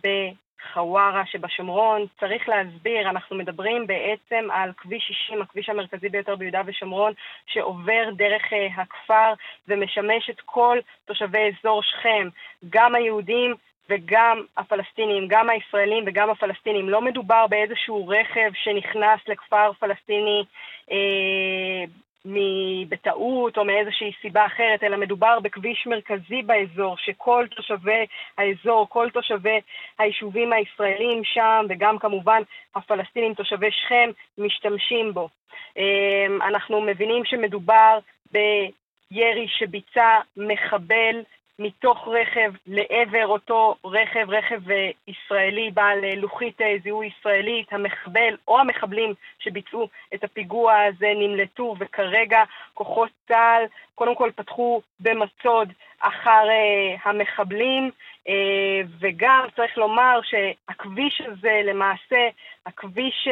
[0.03, 2.05] בחווארה שבשומרון.
[2.19, 7.13] צריך להסביר, אנחנו מדברים בעצם על כביש 60, הכביש המרכזי ביותר ביהודה ושומרון,
[7.45, 8.43] שעובר דרך
[8.77, 9.33] הכפר
[9.67, 12.27] ומשמש את כל תושבי אזור שכם,
[12.69, 13.55] גם היהודים
[13.89, 16.89] וגם הפלסטינים, גם הישראלים וגם הפלסטינים.
[16.89, 20.43] לא מדובר באיזשהו רכב שנכנס לכפר פלסטיני
[20.91, 21.83] אה,
[22.89, 28.05] בטעות או מאיזושהי סיבה אחרת, אלא מדובר בכביש מרכזי באזור, שכל תושבי
[28.37, 29.59] האזור, כל תושבי
[29.99, 32.41] היישובים הישראלים שם, וגם כמובן
[32.75, 35.29] הפלסטינים תושבי שכם, משתמשים בו.
[35.77, 37.99] אה, אנחנו מבינים שמדובר
[38.31, 41.21] בירי שביצע מחבל
[41.59, 47.73] מתוך רכב לעבר אותו רכב, רכב אה, ישראלי בעל אה, לוחית אה, זיהוי ישראלית.
[47.73, 55.73] המחבל או המחבלים שביצעו את הפיגוע הזה נמלטו, וכרגע כוחות צה"ל קודם כל פתחו במצוד
[55.99, 56.47] אחר
[57.03, 57.91] המחבלים,
[58.99, 62.29] וגם צריך לומר שהכביש הזה למעשה,
[62.65, 63.27] הכביש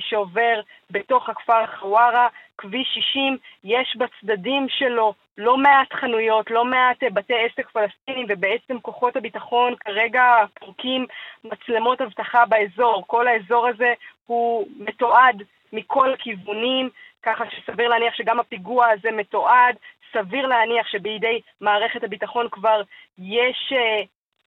[0.00, 2.28] שעובר בתוך הכפר חווארה,
[2.58, 8.80] כביש 60, יש בצדדים שלו לא מעט חנויות, לא מעט אה, בתי עסק פלסטינים, ובעצם
[8.80, 10.22] כוחות הביטחון כרגע
[10.60, 11.06] פורקים
[11.44, 13.04] מצלמות אבטחה באזור.
[13.06, 13.92] כל האזור הזה
[14.26, 16.88] הוא מתועד מכל הכיוונים,
[17.22, 19.76] ככה שסביר להניח שגם הפיגוע הזה מתועד.
[20.12, 22.82] סביר להניח שבידי מערכת הביטחון כבר
[23.18, 24.02] יש אה,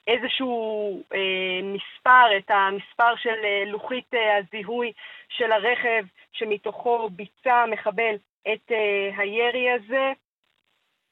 [0.08, 4.92] איזשהו אה, מספר, את המספר של אה, לוחית אה, הזיהוי
[5.30, 8.16] של הרכב שמתוכו ביצע המחבל
[8.54, 10.12] את אה, הירי הזה.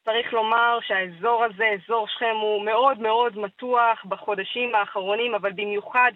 [0.05, 6.11] צריך לומר שהאזור הזה, אזור שכם, הוא מאוד מאוד מתוח בחודשים האחרונים, אבל במיוחד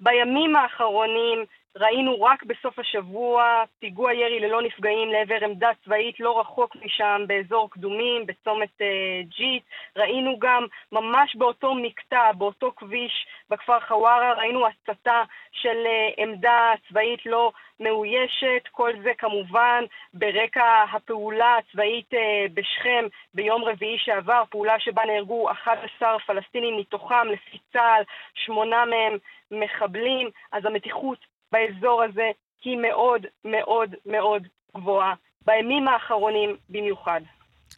[0.00, 1.44] בימים האחרונים
[1.76, 7.70] ראינו רק בסוף השבוע פיגוע ירי ללא נפגעים לעבר עמדה צבאית לא רחוק משם באזור
[7.70, 9.62] קדומים, בצומת uh, ג'יט.
[9.96, 17.26] ראינו גם ממש באותו מקטע, באותו כביש בכפר חווארה, ראינו הצתה של uh, עמדה צבאית
[17.26, 18.68] לא מאוישת.
[18.70, 22.16] כל זה כמובן ברקע הפעולה הצבאית uh,
[22.54, 23.04] בשכם
[23.34, 28.02] ביום רביעי שעבר, פעולה שבה נהרגו 11 פלסטינים, מתוכם לפי צה"ל,
[28.34, 29.18] שמונה מהם
[29.50, 30.30] מחבלים.
[30.52, 32.30] אז המתיחות באזור הזה
[32.64, 34.42] היא מאוד מאוד מאוד
[34.76, 35.14] גבוהה,
[35.46, 37.20] בימים האחרונים במיוחד.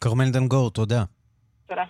[0.01, 1.03] כרמל דנגור, תודה.
[1.67, 1.83] תודה.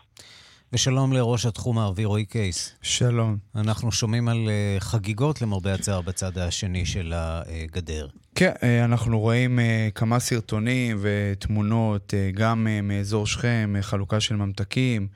[0.73, 2.75] ושלום לראש התחום הערבי רועי קייס.
[2.81, 3.37] שלום.
[3.55, 8.07] אנחנו שומעים על uh, חגיגות למרבה הצער בצד השני של הגדר.
[8.35, 15.07] כן, uh, אנחנו רואים uh, כמה סרטונים ותמונות, גם מאזור שכם, חלוקה של ממתקים.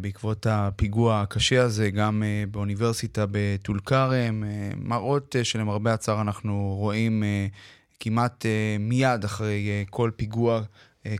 [0.00, 4.44] בעקבות הפיגוע הקשה הזה, גם באוניברסיטה בטול כרם,
[4.76, 7.22] מראות שלמרבה הצער אנחנו רואים
[8.00, 8.46] כמעט
[8.80, 10.62] מיד אחרי כל פיגוע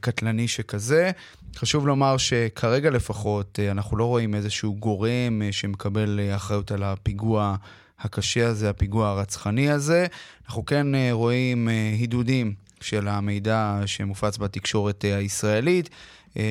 [0.00, 1.10] קטלני שכזה.
[1.56, 6.82] חשוב לומר שכרגע לפחות אה, אנחנו לא רואים איזשהו גורם אה, שמקבל אה, אחריות על
[6.82, 7.56] הפיגוע
[8.00, 10.06] הקשה הזה, הפיגוע הרצחני הזה.
[10.46, 15.90] אנחנו כן רואים הידודים של המידע שמופץ בתקשורת הישראלית.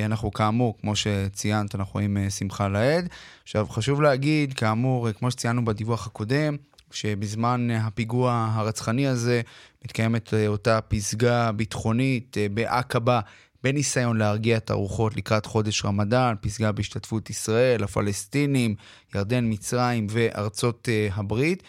[0.06, 3.10] אנחנו כאמור, כמו שציינת, אנחנו רואים שמחה לאיד.
[3.44, 6.56] עכשיו, חשוב להגיד, כאמור, כמו שציינו בדיווח הקודם,
[6.92, 9.42] שבזמן הפיגוע הרצחני הזה
[9.86, 13.20] מתקיימת אותה פסגה ביטחונית בעקבה
[13.64, 18.76] בניסיון להרגיע את הרוחות לקראת חודש רמדאן, פסגה בהשתתפות ישראל, הפלסטינים,
[19.16, 21.64] ירדן, מצרים וארצות הברית.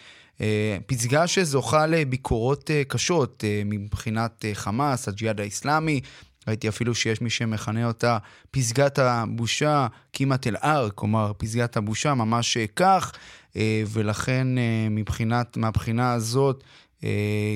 [0.85, 6.01] פסגה שזוכה לביקורות קשות מבחינת חמאס, הג'יהאד האיסלאמי.
[6.49, 8.17] ראיתי אפילו שיש מי שמכנה אותה
[8.51, 13.11] פסגת הבושה, כמעט אל-אר, כלומר פסגת הבושה, ממש כך,
[13.87, 14.47] ולכן
[14.91, 16.63] מבחינת, מהבחינה הזאת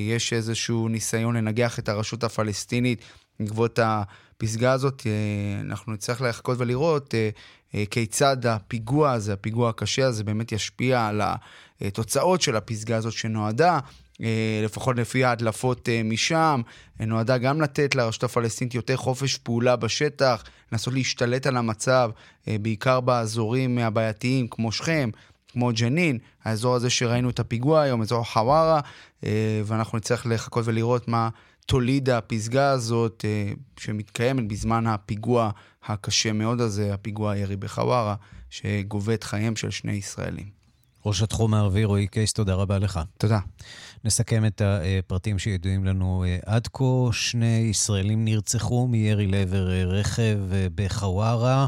[0.09, 3.01] יש איזשהו ניסיון לנגח את הרשות הפלסטינית
[3.39, 7.29] בעקבות הפסגה הזאת, אה, אנחנו נצטרך לחכות ולראות אה,
[7.75, 11.21] אה, כיצד הפיגוע הזה, הפיגוע הקשה הזה, באמת ישפיע על
[11.81, 13.79] התוצאות של הפסגה הזאת שנועדה.
[14.63, 16.61] לפחות לפי ההדלפות משם,
[16.99, 22.11] נועדה גם לתת לרשות הפלסטינית יותר חופש פעולה בשטח, לנסות להשתלט על המצב,
[22.47, 25.09] בעיקר באזורים הבעייתיים כמו שכם,
[25.51, 28.79] כמו ג'נין, האזור הזה שראינו את הפיגוע היום, אזור חווארה,
[29.65, 31.29] ואנחנו נצטרך לחכות ולראות מה
[31.65, 35.51] תוליד הפסגה הזאת אה, שמתקיימת בזמן הפיגוע
[35.85, 38.15] הקשה מאוד הזה, הפיגוע הירי בחווארה,
[38.49, 40.62] שגובה את חייהם של שני ישראלים.
[41.05, 42.99] ראש התחום הערבי רועי קייס, תודה רבה לך.
[43.17, 43.39] תודה.
[44.03, 46.83] נסכם את הפרטים שידועים לנו אה, עד כה.
[47.11, 50.39] שני ישראלים נרצחו מירי לעבר אה, רכב
[50.75, 51.65] בחווארה.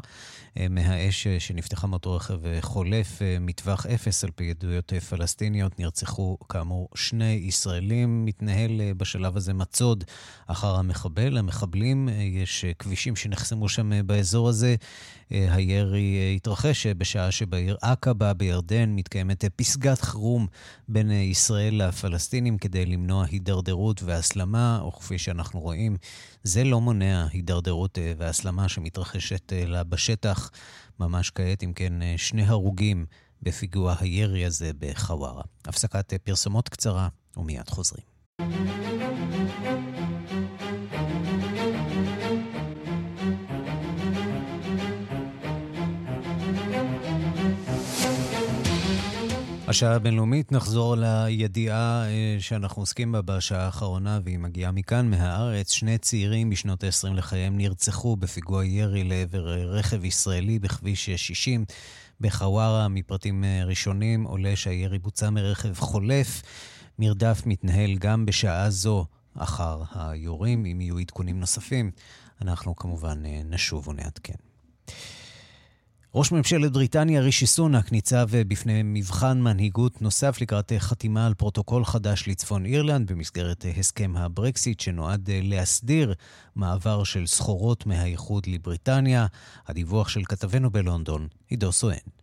[0.60, 5.80] אה, מהאש אה, שנפתחה מאותו רכב אה, חולף מטווח אפס על פי עדויות פלסטיניות.
[5.80, 8.26] נרצחו כאמור שני ישראלים.
[8.26, 10.04] מתנהל בשלב הזה מצוד
[10.48, 11.38] אחר המחבל.
[11.38, 14.76] המחבלים, יש כבישים שנחסמו שם באזור הזה.
[15.30, 20.48] הירי התרחש בשעה שבעיר עקבה בירדן מתקיימת פסגת חירום
[20.88, 25.98] בין ישראל לפלסטינים כדי למנוע הידרדרות והסלמה, או כפי שאנחנו רואים,
[26.48, 30.52] זה לא מונע הידרדרות והסלמה שמתרחשת לה בשטח.
[31.00, 33.06] ממש כעת, אם כן, שני הרוגים
[33.42, 35.44] בפיגוע הירי הזה בחווארה.
[35.66, 38.06] הפסקת פרסומות קצרה ומיד חוזרים.
[49.68, 55.72] השעה הבינלאומית, נחזור לידיעה אה, שאנחנו עוסקים בה בשעה האחרונה, והיא מגיעה מכאן, מהארץ.
[55.72, 61.66] שני צעירים בשנות ה-20 לחייהם נרצחו בפיגוע ירי לעבר אה, רכב ישראלי בכביש 60
[62.22, 62.88] בחווארה.
[62.88, 66.42] מפרטים אה, ראשונים עולה שהירי בוצע מרכב חולף.
[67.00, 69.06] מרדף מתנהל גם בשעה זו
[69.38, 70.66] אחר היורים.
[70.66, 71.92] אם יהיו עדכונים נוספים,
[72.42, 74.36] אנחנו כמובן נשוב ונעדכן.
[76.18, 82.28] ראש ממשלת בריטניה רישי סונאק ניצב בפני מבחן מנהיגות נוסף לקראת חתימה על פרוטוקול חדש
[82.28, 86.14] לצפון אירלנד במסגרת הסכם הברקסיט שנועד להסדיר
[86.56, 89.26] מעבר של סחורות מהאיחוד לבריטניה.
[89.68, 92.15] הדיווח של כתבנו בלונדון, עידו סואן.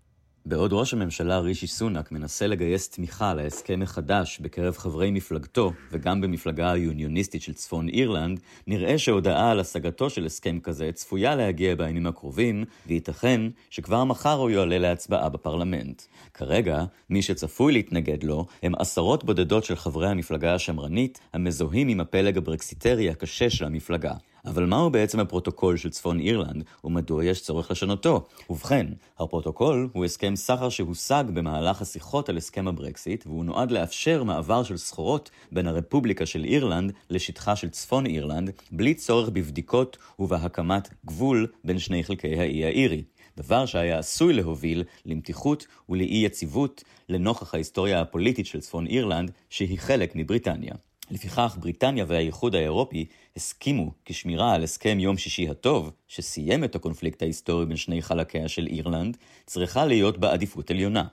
[0.46, 6.72] בעוד ראש הממשלה רישי סונאק מנסה לגייס תמיכה להסכם מחודש בקרב חברי מפלגתו וגם במפלגה
[6.72, 12.64] היוניוניסטית של צפון אירלנד, נראה שהודעה על השגתו של הסכם כזה צפויה להגיע בימים הקרובים,
[12.87, 16.02] וייתכן שכבר מחר הוא יועלה להצבעה בפרלמנט.
[16.35, 22.38] כרגע, מי שצפוי להתנגד לו הם עשרות בודדות של חברי המפלגה השמרנית המזוהים עם הפלג
[22.38, 24.12] הברקסיטרי הקשה של המפלגה.
[24.46, 28.24] אבל מהו בעצם הפרוטוקול של צפון אירלנד, ומדוע יש צורך לשנותו?
[28.50, 28.87] ובכן,
[29.18, 34.76] הפרוטוקול הוא הסכם סחר שהושג במהלך השיחות על הסכם הברקסיט, והוא נועד לאפשר מעבר של
[34.76, 41.79] סחורות בין הרפובליקה של אירלנד לשטחה של צפון אירלנד, בלי צורך בבדיקות ובהקמת גבול בין
[41.79, 43.02] שני חלקי האי האירי.
[43.37, 50.12] דבר שהיה עשוי להוביל למתיחות ולאי יציבות לנוכח ההיסטוריה הפוליטית של צפון אירלנד, שהיא חלק
[50.14, 50.75] מבריטניה.
[51.11, 57.67] לפיכך, בריטניה והאיחוד האירופי הסכימו כשמירה על הסכם יום שישי הטוב, שסיים את הקונפליקט ההיסטורי
[57.67, 61.05] בין שני חלקיה של אירלנד, צריכה להיות בעדיפות עליונה.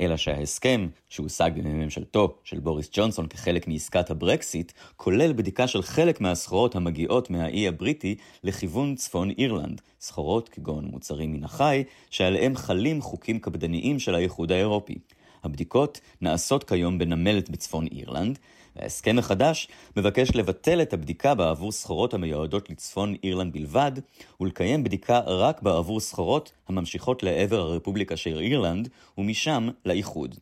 [0.00, 6.76] אלא שההסכם שהושג בממשלתו של בוריס ג'ונסון כחלק מעסקת הברקסיט, כולל בדיקה של חלק מהסחורות
[6.76, 8.14] המגיעות מהאי הבריטי
[8.44, 14.98] לכיוון צפון אירלנד, סחורות כגון מוצרים מן החי, שעליהם חלים חוקים קפדניים של האיחוד האירופי.
[15.44, 18.38] הבדיקות נעשות כיום בנמלת בצפון אירלנד,
[18.80, 23.92] וההסכם החדש מבקש לבטל את הבדיקה בעבור סחורות המיועדות לצפון אירלנד בלבד,
[24.40, 30.34] ולקיים בדיקה רק בעבור סחורות הממשיכות לעבר הרפובליקה של אירלנד, ומשם לאיחוד.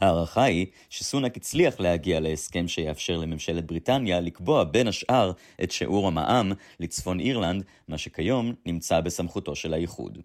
[0.00, 6.52] ההערכה היא שסונאק הצליח להגיע להסכם שיאפשר לממשלת בריטניה לקבוע בין השאר את שיעור המע"מ
[6.80, 10.18] לצפון אירלנד, מה שכיום נמצא בסמכותו של האיחוד.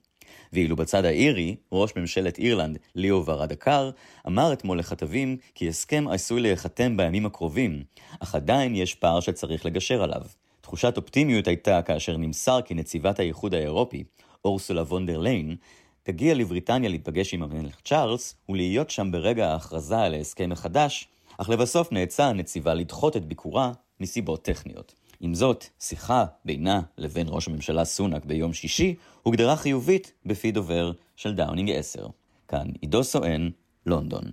[0.53, 3.89] ואילו בצד האירי, ראש ממשלת אירלנד, ליאו ורדקר,
[4.27, 7.83] אמר אתמול לכתבים כי הסכם עשוי להיחתם בימים הקרובים,
[8.19, 10.21] אך עדיין יש פער שצריך לגשר עליו.
[10.61, 14.03] תחושת אופטימיות הייתה כאשר נמסר כי נציבת האיחוד האירופי,
[14.45, 15.55] אורסולה פון דר ליין,
[16.03, 21.91] תגיע לבריטניה להיפגש עם המלך צ'ארלס ולהיות שם ברגע ההכרזה על ההסכם החדש, אך לבסוף
[21.91, 24.95] נאלצה הנציבה לדחות את ביקורה מסיבות טכניות.
[25.23, 31.35] עם זאת, שיחה בינה לבין ראש הממשלה סונאק ביום שישי הוגדרה חיובית בפי דובר של
[31.35, 32.07] דאונינג 10.
[32.47, 33.49] כאן עידו סואן,
[33.85, 34.23] לונדון.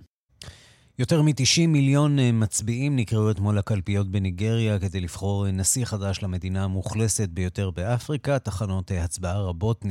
[0.99, 6.63] יותר מ-90 מיליון אה, מצביעים נקראו אתמול לקלפיות בניגריה כדי לבחור אה, נשיא חדש למדינה
[6.63, 8.39] המאוכלסת ביותר באפריקה.
[8.39, 9.85] תחנות אה, הצבעה רבות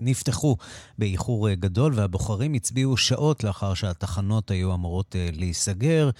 [0.00, 0.56] נפתחו
[0.98, 6.10] באיחור גדול, והבוחרים הצביעו שעות לאחר שהתחנות היו אמורות להיסגר.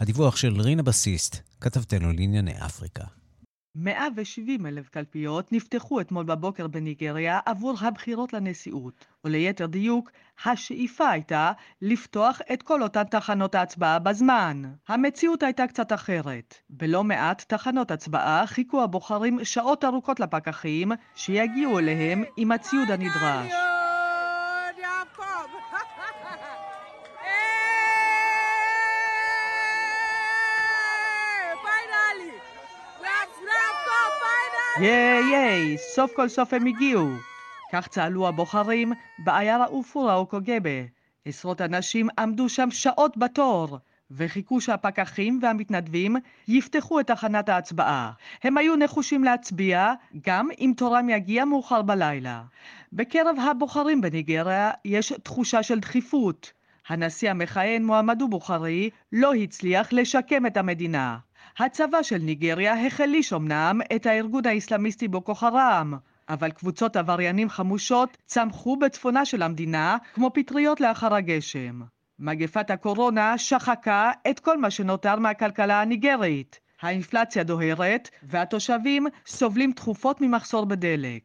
[0.00, 3.04] הדיווח של רינה בסיסט, כתבתנו לענייני אפריקה.
[3.76, 10.10] 170 אלף קלפיות נפתחו אתמול בבוקר בניגריה עבור הבחירות לנשיאות, וליתר דיוק,
[10.44, 11.52] השאיפה הייתה
[11.82, 14.62] לפתוח את כל אותן תחנות ההצבעה בזמן.
[14.88, 16.54] המציאות הייתה קצת אחרת.
[16.70, 23.73] בלא מעט תחנות הצבעה חיכו הבוחרים שעות ארוכות לפקחים שיגיעו אליהם עם הציוד הנדרש.
[34.80, 37.08] ייי ייי, סוף כל סוף הם הגיעו.
[37.72, 40.70] כך צהלו הבוחרים בעיירה אופורה או קוגבה.
[41.24, 43.78] עשרות אנשים עמדו שם שעות בתור,
[44.10, 46.16] וחיכו שהפקחים והמתנדבים
[46.48, 48.12] יפתחו את תחנת ההצבעה.
[48.42, 49.92] הם היו נחושים להצביע,
[50.26, 52.42] גם אם תורם יגיע מאוחר בלילה.
[52.92, 56.52] בקרב הבוחרים בניגריה יש תחושה של דחיפות.
[56.88, 61.18] הנשיא המכהן מועמדו בוכרי לא הצליח לשקם את המדינה.
[61.58, 65.94] הצבא של ניגריה החליש אמנם את הארגון האסלאמיסטי בוקו חראם,
[66.28, 71.80] אבל קבוצות עבריינים חמושות צמחו בצפונה של המדינה כמו פטריות לאחר הגשם.
[72.18, 76.60] מגפת הקורונה שחקה את כל מה שנותר מהכלכלה הניגרית.
[76.82, 81.22] האינפלציה דוהרת, והתושבים סובלים תכופות ממחסור בדלק.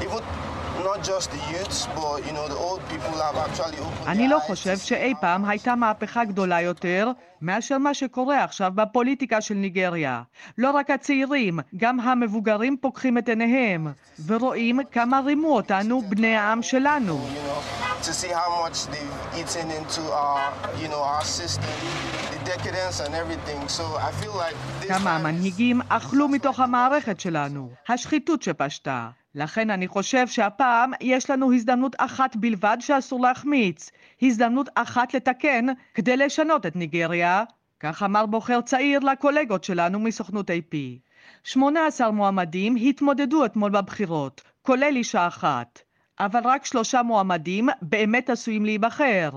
[0.00, 0.49] Like
[4.06, 7.10] אני לא חושב שאי פעם הייתה מהפכה גדולה יותר
[7.42, 10.22] מאשר מה שקורה עכשיו בפוליטיקה של ניגריה.
[10.58, 13.86] לא רק הצעירים, גם המבוגרים פוקחים את עיניהם,
[14.26, 17.20] ורואים כמה רימו אותנו בני העם שלנו.
[24.88, 29.19] כמה המנהיגים אכלו מתוך המערכת שלנו, השחיתות שפשטה.
[29.34, 33.90] לכן אני חושב שהפעם יש לנו הזדמנות אחת בלבד שאסור להחמיץ.
[34.22, 37.44] הזדמנות אחת לתקן כדי לשנות את ניגריה.
[37.80, 40.76] כך אמר בוחר צעיר לקולגות שלנו מסוכנות AP.
[41.44, 45.82] 18 מועמדים התמודדו אתמול בבחירות, כולל אישה אחת.
[46.20, 49.30] אבל רק שלושה מועמדים באמת עשויים להיבחר.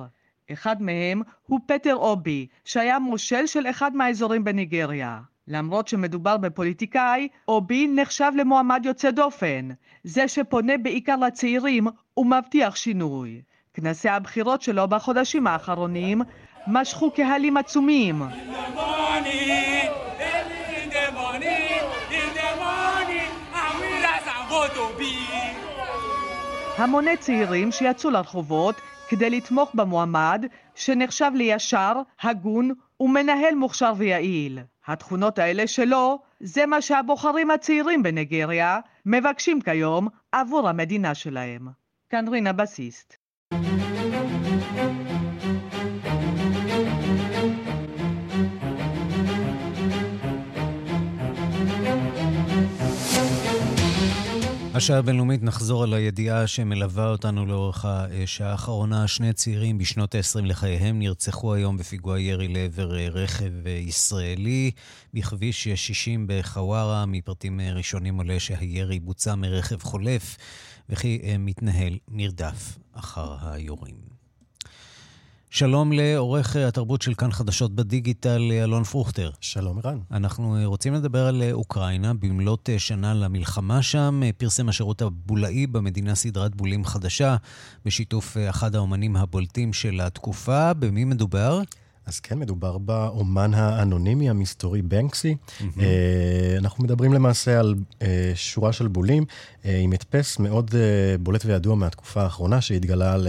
[0.54, 5.20] אחד מהם הוא פטר אובי, שהיה מושל של אחד מהאזורים בניגריה.
[5.48, 9.70] למרות שמדובר בפוליטיקאי, אובי נחשב למועמד יוצא דופן,
[10.04, 11.88] זה שפונה בעיקר לצעירים
[12.18, 13.42] ומבטיח שינוי.
[13.74, 16.22] כנסי הבחירות שלו בחודשים האחרונים
[16.68, 18.22] משכו קהלים עצומים.
[26.78, 28.76] המוני צעירים שיצאו לרחובות
[29.10, 34.60] כדי לתמוך במועמד שנחשב לישר, הגון ומנהל מוכשר ויעיל.
[34.88, 41.68] התכונות האלה שלו, זה מה שהבוחרים הצעירים בניגריה מבקשים כיום עבור המדינה שלהם.
[42.10, 43.23] כאן רינה בסיסט.
[54.76, 59.08] השעה הבינלאומית נחזור על הידיעה שמלווה אותנו לאורך השעה האחרונה.
[59.08, 64.72] שני צעירים בשנות ה-20 לחייהם נרצחו היום בפיגוע ירי לעבר רכב ישראלי
[65.14, 67.06] בכביש 60 בחווארה.
[67.06, 70.38] מפרטים ראשונים עולה שהירי בוצע מרכב חולף
[70.90, 74.13] וכי מתנהל מרדף אחר היורים.
[75.56, 79.32] שלום לעורך התרבות של כאן חדשות בדיגיטל, אלון פרוכטר.
[79.42, 80.00] שלום, ערן.
[80.12, 82.14] אנחנו רוצים לדבר על אוקראינה.
[82.14, 87.36] במלאת שנה למלחמה שם, פרסם השירות הבולאי במדינה סדרת בולים חדשה,
[87.86, 90.74] בשיתוף אחד האומנים הבולטים של התקופה.
[90.74, 91.62] במי מדובר?
[92.06, 95.36] אז כן, מדובר באומן האנונימי המסתורי בנקסי.
[95.36, 95.64] Mm-hmm.
[96.58, 99.26] אנחנו מדברים למעשה על אה, שורה של בולים
[99.66, 100.76] אה, עם הדפס מאוד
[101.20, 103.28] בולט וידוע מהתקופה האחרונה, שהתגלה על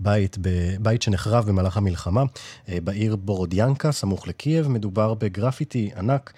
[0.00, 0.38] בית,
[0.80, 2.22] בית שנחרב במהלך המלחמה
[2.68, 4.68] בעיר בורודיאנקה, סמוך לקייב.
[4.68, 6.32] מדובר בגרפיטי ענק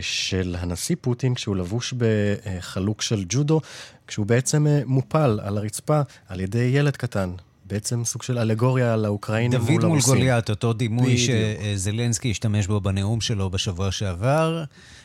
[0.00, 3.60] של הנשיא פוטין, כשהוא לבוש בחלוק של ג'ודו,
[4.06, 7.30] כשהוא בעצם מופל על הרצפה על ידי ילד קטן.
[7.70, 9.80] בעצם סוג של אלגוריה לאוקראינים מול הרוסים.
[9.80, 14.64] דוד מול גוליית, אותו דימוי שזלנסקי השתמש בו בנאום שלו בשבוע שעבר.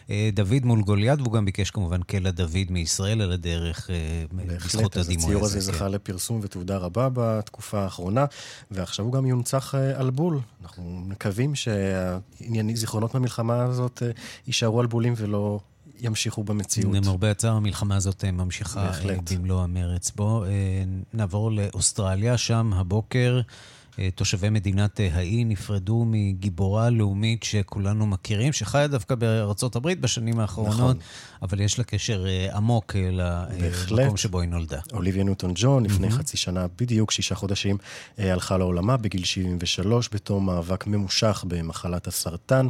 [0.10, 3.96] אה, דוד מול גוליית, והוא גם ביקש כמובן קלע דוד מישראל על הדרך אה,
[4.36, 5.26] בזכות הדימוי הזה.
[5.26, 8.26] הציור הזה זכה לפרסום ותעודה רבה בתקופה האחרונה,
[8.72, 10.40] ועכשיו הוא גם יונצח אה, על בול.
[10.64, 14.04] אנחנו מקווים שהזיכרונות מהמלחמה הזאת
[14.48, 15.60] יישארו על בולים ולא
[16.02, 16.94] ימשיכו במציאות.
[16.96, 19.32] למרבה הצער, המלחמה הזאת אה, ממשיכה אה, בהחלט.
[19.32, 20.12] במלוא המרץ.
[20.16, 20.50] בואו אה,
[21.14, 23.42] נעבור לאוסטרליה, שם הבוקר
[24.16, 30.76] תושבי מדינת אה, האי נפרדו מגיבורה לאומית שכולנו מכירים, שחיה דווקא בארצות הברית בשנים האחרונות,
[30.76, 30.98] נכון.
[31.42, 32.96] אבל יש לה קשר אה, עמוק
[33.92, 34.80] למקום שבו היא נולדה.
[34.94, 36.12] אוליביה נוטון ג'ון, לפני mm-hmm.
[36.12, 37.78] חצי שנה, בדיוק שישה חודשים,
[38.18, 42.68] הלכה לעולמה בגיל 73, בתום מאבק ממושך במחלת הסרטן.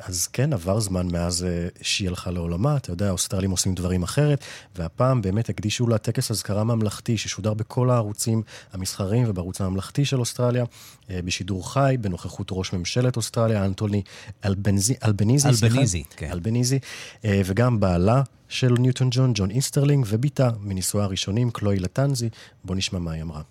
[0.00, 1.46] אז כן, עבר זמן מאז
[1.82, 2.76] שהיא הלכה לעולמה.
[2.76, 4.44] אתה יודע, האוסטרלים עושים דברים אחרת,
[4.76, 8.42] והפעם באמת הקדישו לה טקס אזכרה ממלכתי ששודר בכל הערוצים
[8.72, 10.04] המסחריים ובערוץ הממלכתי.
[10.10, 10.64] של אוסטרליה,
[11.10, 14.02] בשידור חי, בנוכחות ראש ממשלת אוסטרליה, אנטוני
[14.44, 16.30] אלבניזי, אלבניזי, אלבניזי, כן.
[16.30, 16.78] אלבניזי,
[17.24, 22.28] וגם בעלה של ניוטון ג'ון, ג'ון איסטרלינג, ובתה מנישואיה הראשונים, קלוי לטנזי.
[22.64, 23.42] בוא נשמע מה היא אמרה.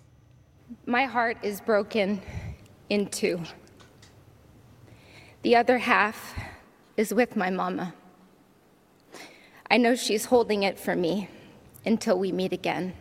[0.86, 2.20] My heart is broken
[2.90, 3.38] in two.
[5.42, 6.18] The other half
[6.96, 7.86] is with my mama.
[9.70, 11.14] I know she's holding it for me
[11.86, 12.92] until we meet again.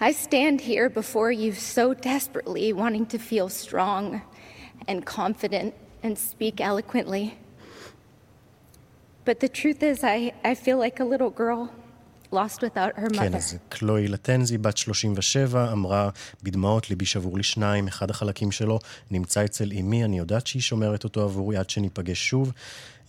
[0.00, 4.22] I stand here before you so desperately wanting to feel strong
[4.88, 7.38] and confident and speak eloquently.
[9.26, 11.70] But the truth is, I, I feel like a little girl
[12.30, 13.28] lost without her mother.
[13.28, 16.10] כן, אז קלוי לטנזי, בת 37, אמרה,
[16.42, 18.78] בדמעות ליבי שבור לשניים, אחד החלקים שלו
[19.10, 22.52] נמצא אצל אמי, אני יודעת שהיא שומרת אותו עבורי עד שניפגש שוב.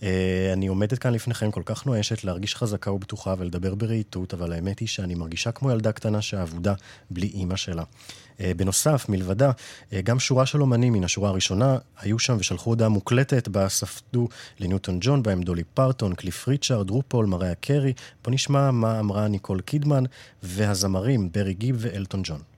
[0.03, 4.79] אה, אני עומדת כאן לפניכם כל כך נואשת להרגיש חזקה ובטוחה ולדבר ברהיטות, אבל האמת
[4.79, 6.73] היא שאני מרגישה כמו ילדה קטנה שאבודה
[7.09, 7.83] בלי אימא שלה.
[8.39, 9.51] אה, בנוסף, מלבדה,
[9.93, 14.27] אה, גם שורה של אומנים מן השורה הראשונה היו שם ושלחו הודעה מוקלטת בה ספדו
[14.59, 17.93] לניוטון ג'ון, בהם דולי פרטון, קליף ריצ'רד, רופול, מריה קרי.
[18.23, 20.03] בוא נשמע מה אמרה ניקול קידמן
[20.43, 22.56] והזמרים ברי גיב ואלטון ג'ון.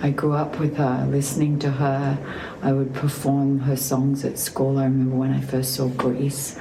[0.00, 2.18] I grew up with her, listening to her.
[2.62, 4.78] I would perform her songs at school.
[4.78, 6.58] I remember when I first saw Grease,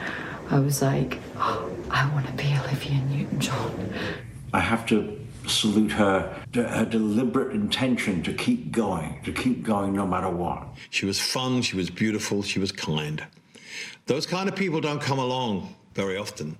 [0.49, 3.93] I was like, oh, I want to be Olivia Newton John.
[4.53, 5.17] I have to
[5.47, 10.67] salute her, her deliberate intention to keep going, to keep going no matter what.
[10.89, 13.25] She was fun, she was beautiful, she was kind.
[14.05, 16.57] Those kind of people don't come along very often.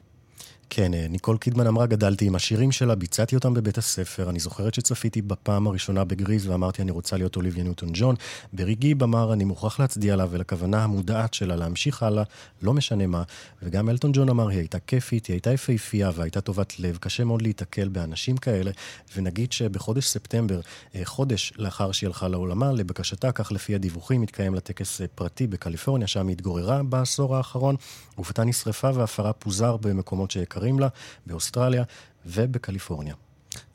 [0.74, 4.30] כן, אה, ניקול קידמן אמרה, גדלתי עם השירים שלה, ביצעתי אותם בבית הספר.
[4.30, 8.15] אני זוכרת שצפיתי בפעם הראשונה בגריז ואמרתי, אני רוצה להיות אוליביה ניוטון ג'ון.
[8.53, 12.24] בריגיב אמר, אני מוכרח להצדיע לה ולכוונה המודעת שלה להמשיך הלאה,
[12.61, 13.24] לא משנה מה.
[13.63, 16.97] וגם אלטון ג'ון אמר, היא הייתה כיפית, היא הייתה יפהפייה והייתה טובת לב.
[16.97, 18.72] קשה מאוד להיתקל באנשים כאלה.
[19.15, 20.59] ונגיד שבחודש ספטמבר,
[20.95, 25.47] אה, חודש לאחר שהיא הלכה לעולמה, לבקשתה, כך לפי הדיווחים, התקיים לה טקס אה, פרטי
[25.47, 27.76] בקליפורניה, שם היא התגוררה בעשור האחרון.
[28.17, 30.61] גופתה נשרפה והפרה פוזר במקומות שיקרים.
[30.62, 30.88] יקרים לה,
[31.26, 31.84] באוסטרליה
[32.26, 33.16] ובקליפורניה.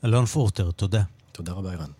[0.05, 1.01] אלון פורטר, תודה.
[1.31, 1.91] תודה רבה, ערן.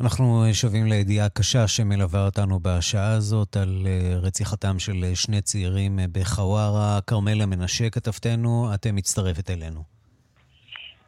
[0.00, 5.98] אנחנו שבים לידיעה קשה שמלווה אותנו בשעה הזאת על אה, רציחתם של אה, שני צעירים
[5.98, 6.98] אה, בחווארה.
[7.06, 9.80] כרמלה מנשה, כתבתנו, את מצטרפת אלינו.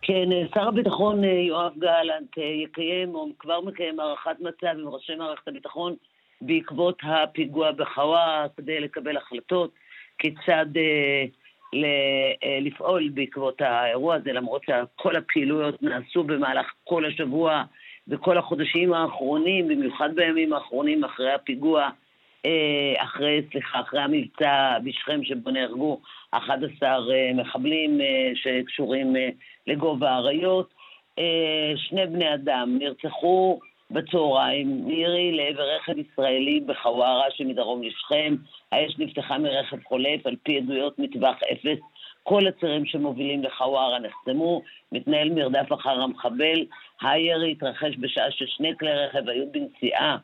[0.02, 5.94] כן, שר הביטחון יואב גלנט יקיים, או כבר מקיים הערכת מצב עם ראשי מערכת הביטחון
[6.40, 9.70] בעקבות הפיגוע בחווארה, כדי לקבל החלטות
[10.18, 11.24] כיצד אה,
[12.60, 17.62] לפעול בעקבות האירוע הזה, למרות שכל הפעילויות נעשו במהלך כל השבוע
[18.08, 21.90] וכל החודשים האחרונים, במיוחד בימים האחרונים אחרי הפיגוע,
[22.96, 26.00] אחרי, סליחה, אחרי המבצע בשכם שבו נהרגו
[26.30, 26.98] 11
[27.34, 28.00] מחבלים
[28.34, 29.16] שקשורים
[29.66, 30.74] לגובה האריות.
[31.76, 33.60] שני בני אדם נרצחו
[33.90, 38.34] בצהריים מירי לעבר רכב ישראלי בחווארה שמדרום לשכם.
[38.72, 41.78] האש נפתחה מרכב חולף על פי עדויות מטווח אפס.
[42.22, 44.62] כל הצירים שמובילים לחווארה נחסמו,
[44.92, 46.64] מתנהל מרדף אחר המחבל.
[47.02, 50.16] הירי התרחש בשעה ששני כלי רכב היו בנסיעה.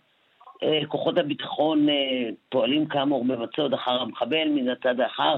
[0.62, 5.36] אה, כוחות הביטחון אה, פועלים כאמור במצוד אחר המחבל מן הצד האחר,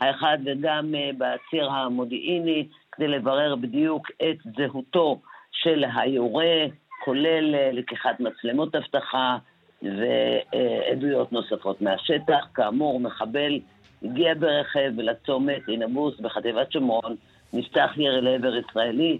[0.00, 5.20] האחד וגם אה, בציר המודיעיני כדי לברר בדיוק את זהותו
[5.52, 6.64] של היורה.
[7.06, 9.36] כולל אה, לקיחת מצלמות אבטחה
[9.82, 12.46] ועדויות נוספות מהשטח.
[12.54, 13.60] כאמור, מחבל
[14.02, 17.16] הגיע ברכב לצומת עינבוס בחטיבת שומרון,
[17.52, 19.18] נפתח ירי לעבר ישראלי,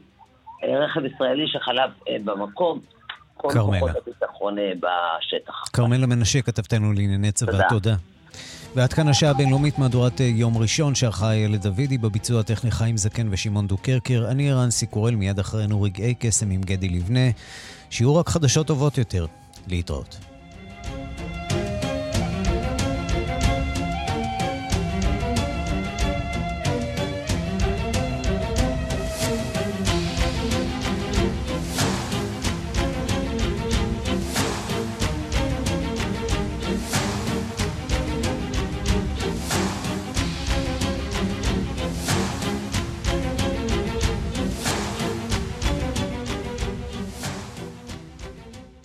[0.64, 2.80] אה, רכב ישראלי שחלף אה, במקום.
[3.36, 5.64] כל כוחות הביטחון בשטח.
[5.72, 7.68] כרמלה מנשה, כתבתנו לענייני צבא, תודה.
[7.68, 7.94] תודה.
[8.76, 13.66] ועד כאן השעה הבינלאומית מהדורת יום ראשון שערכה איילת דוידי בביצוע הטכני חיים זקן ושמעון
[13.66, 14.26] דוקרקר.
[14.30, 17.30] אני רנסי קורל, מיד אחרינו רגעי קסם עם גדי לבנה.
[17.90, 19.26] שיהיו רק חדשות טובות יותר.
[19.66, 20.35] להתראות.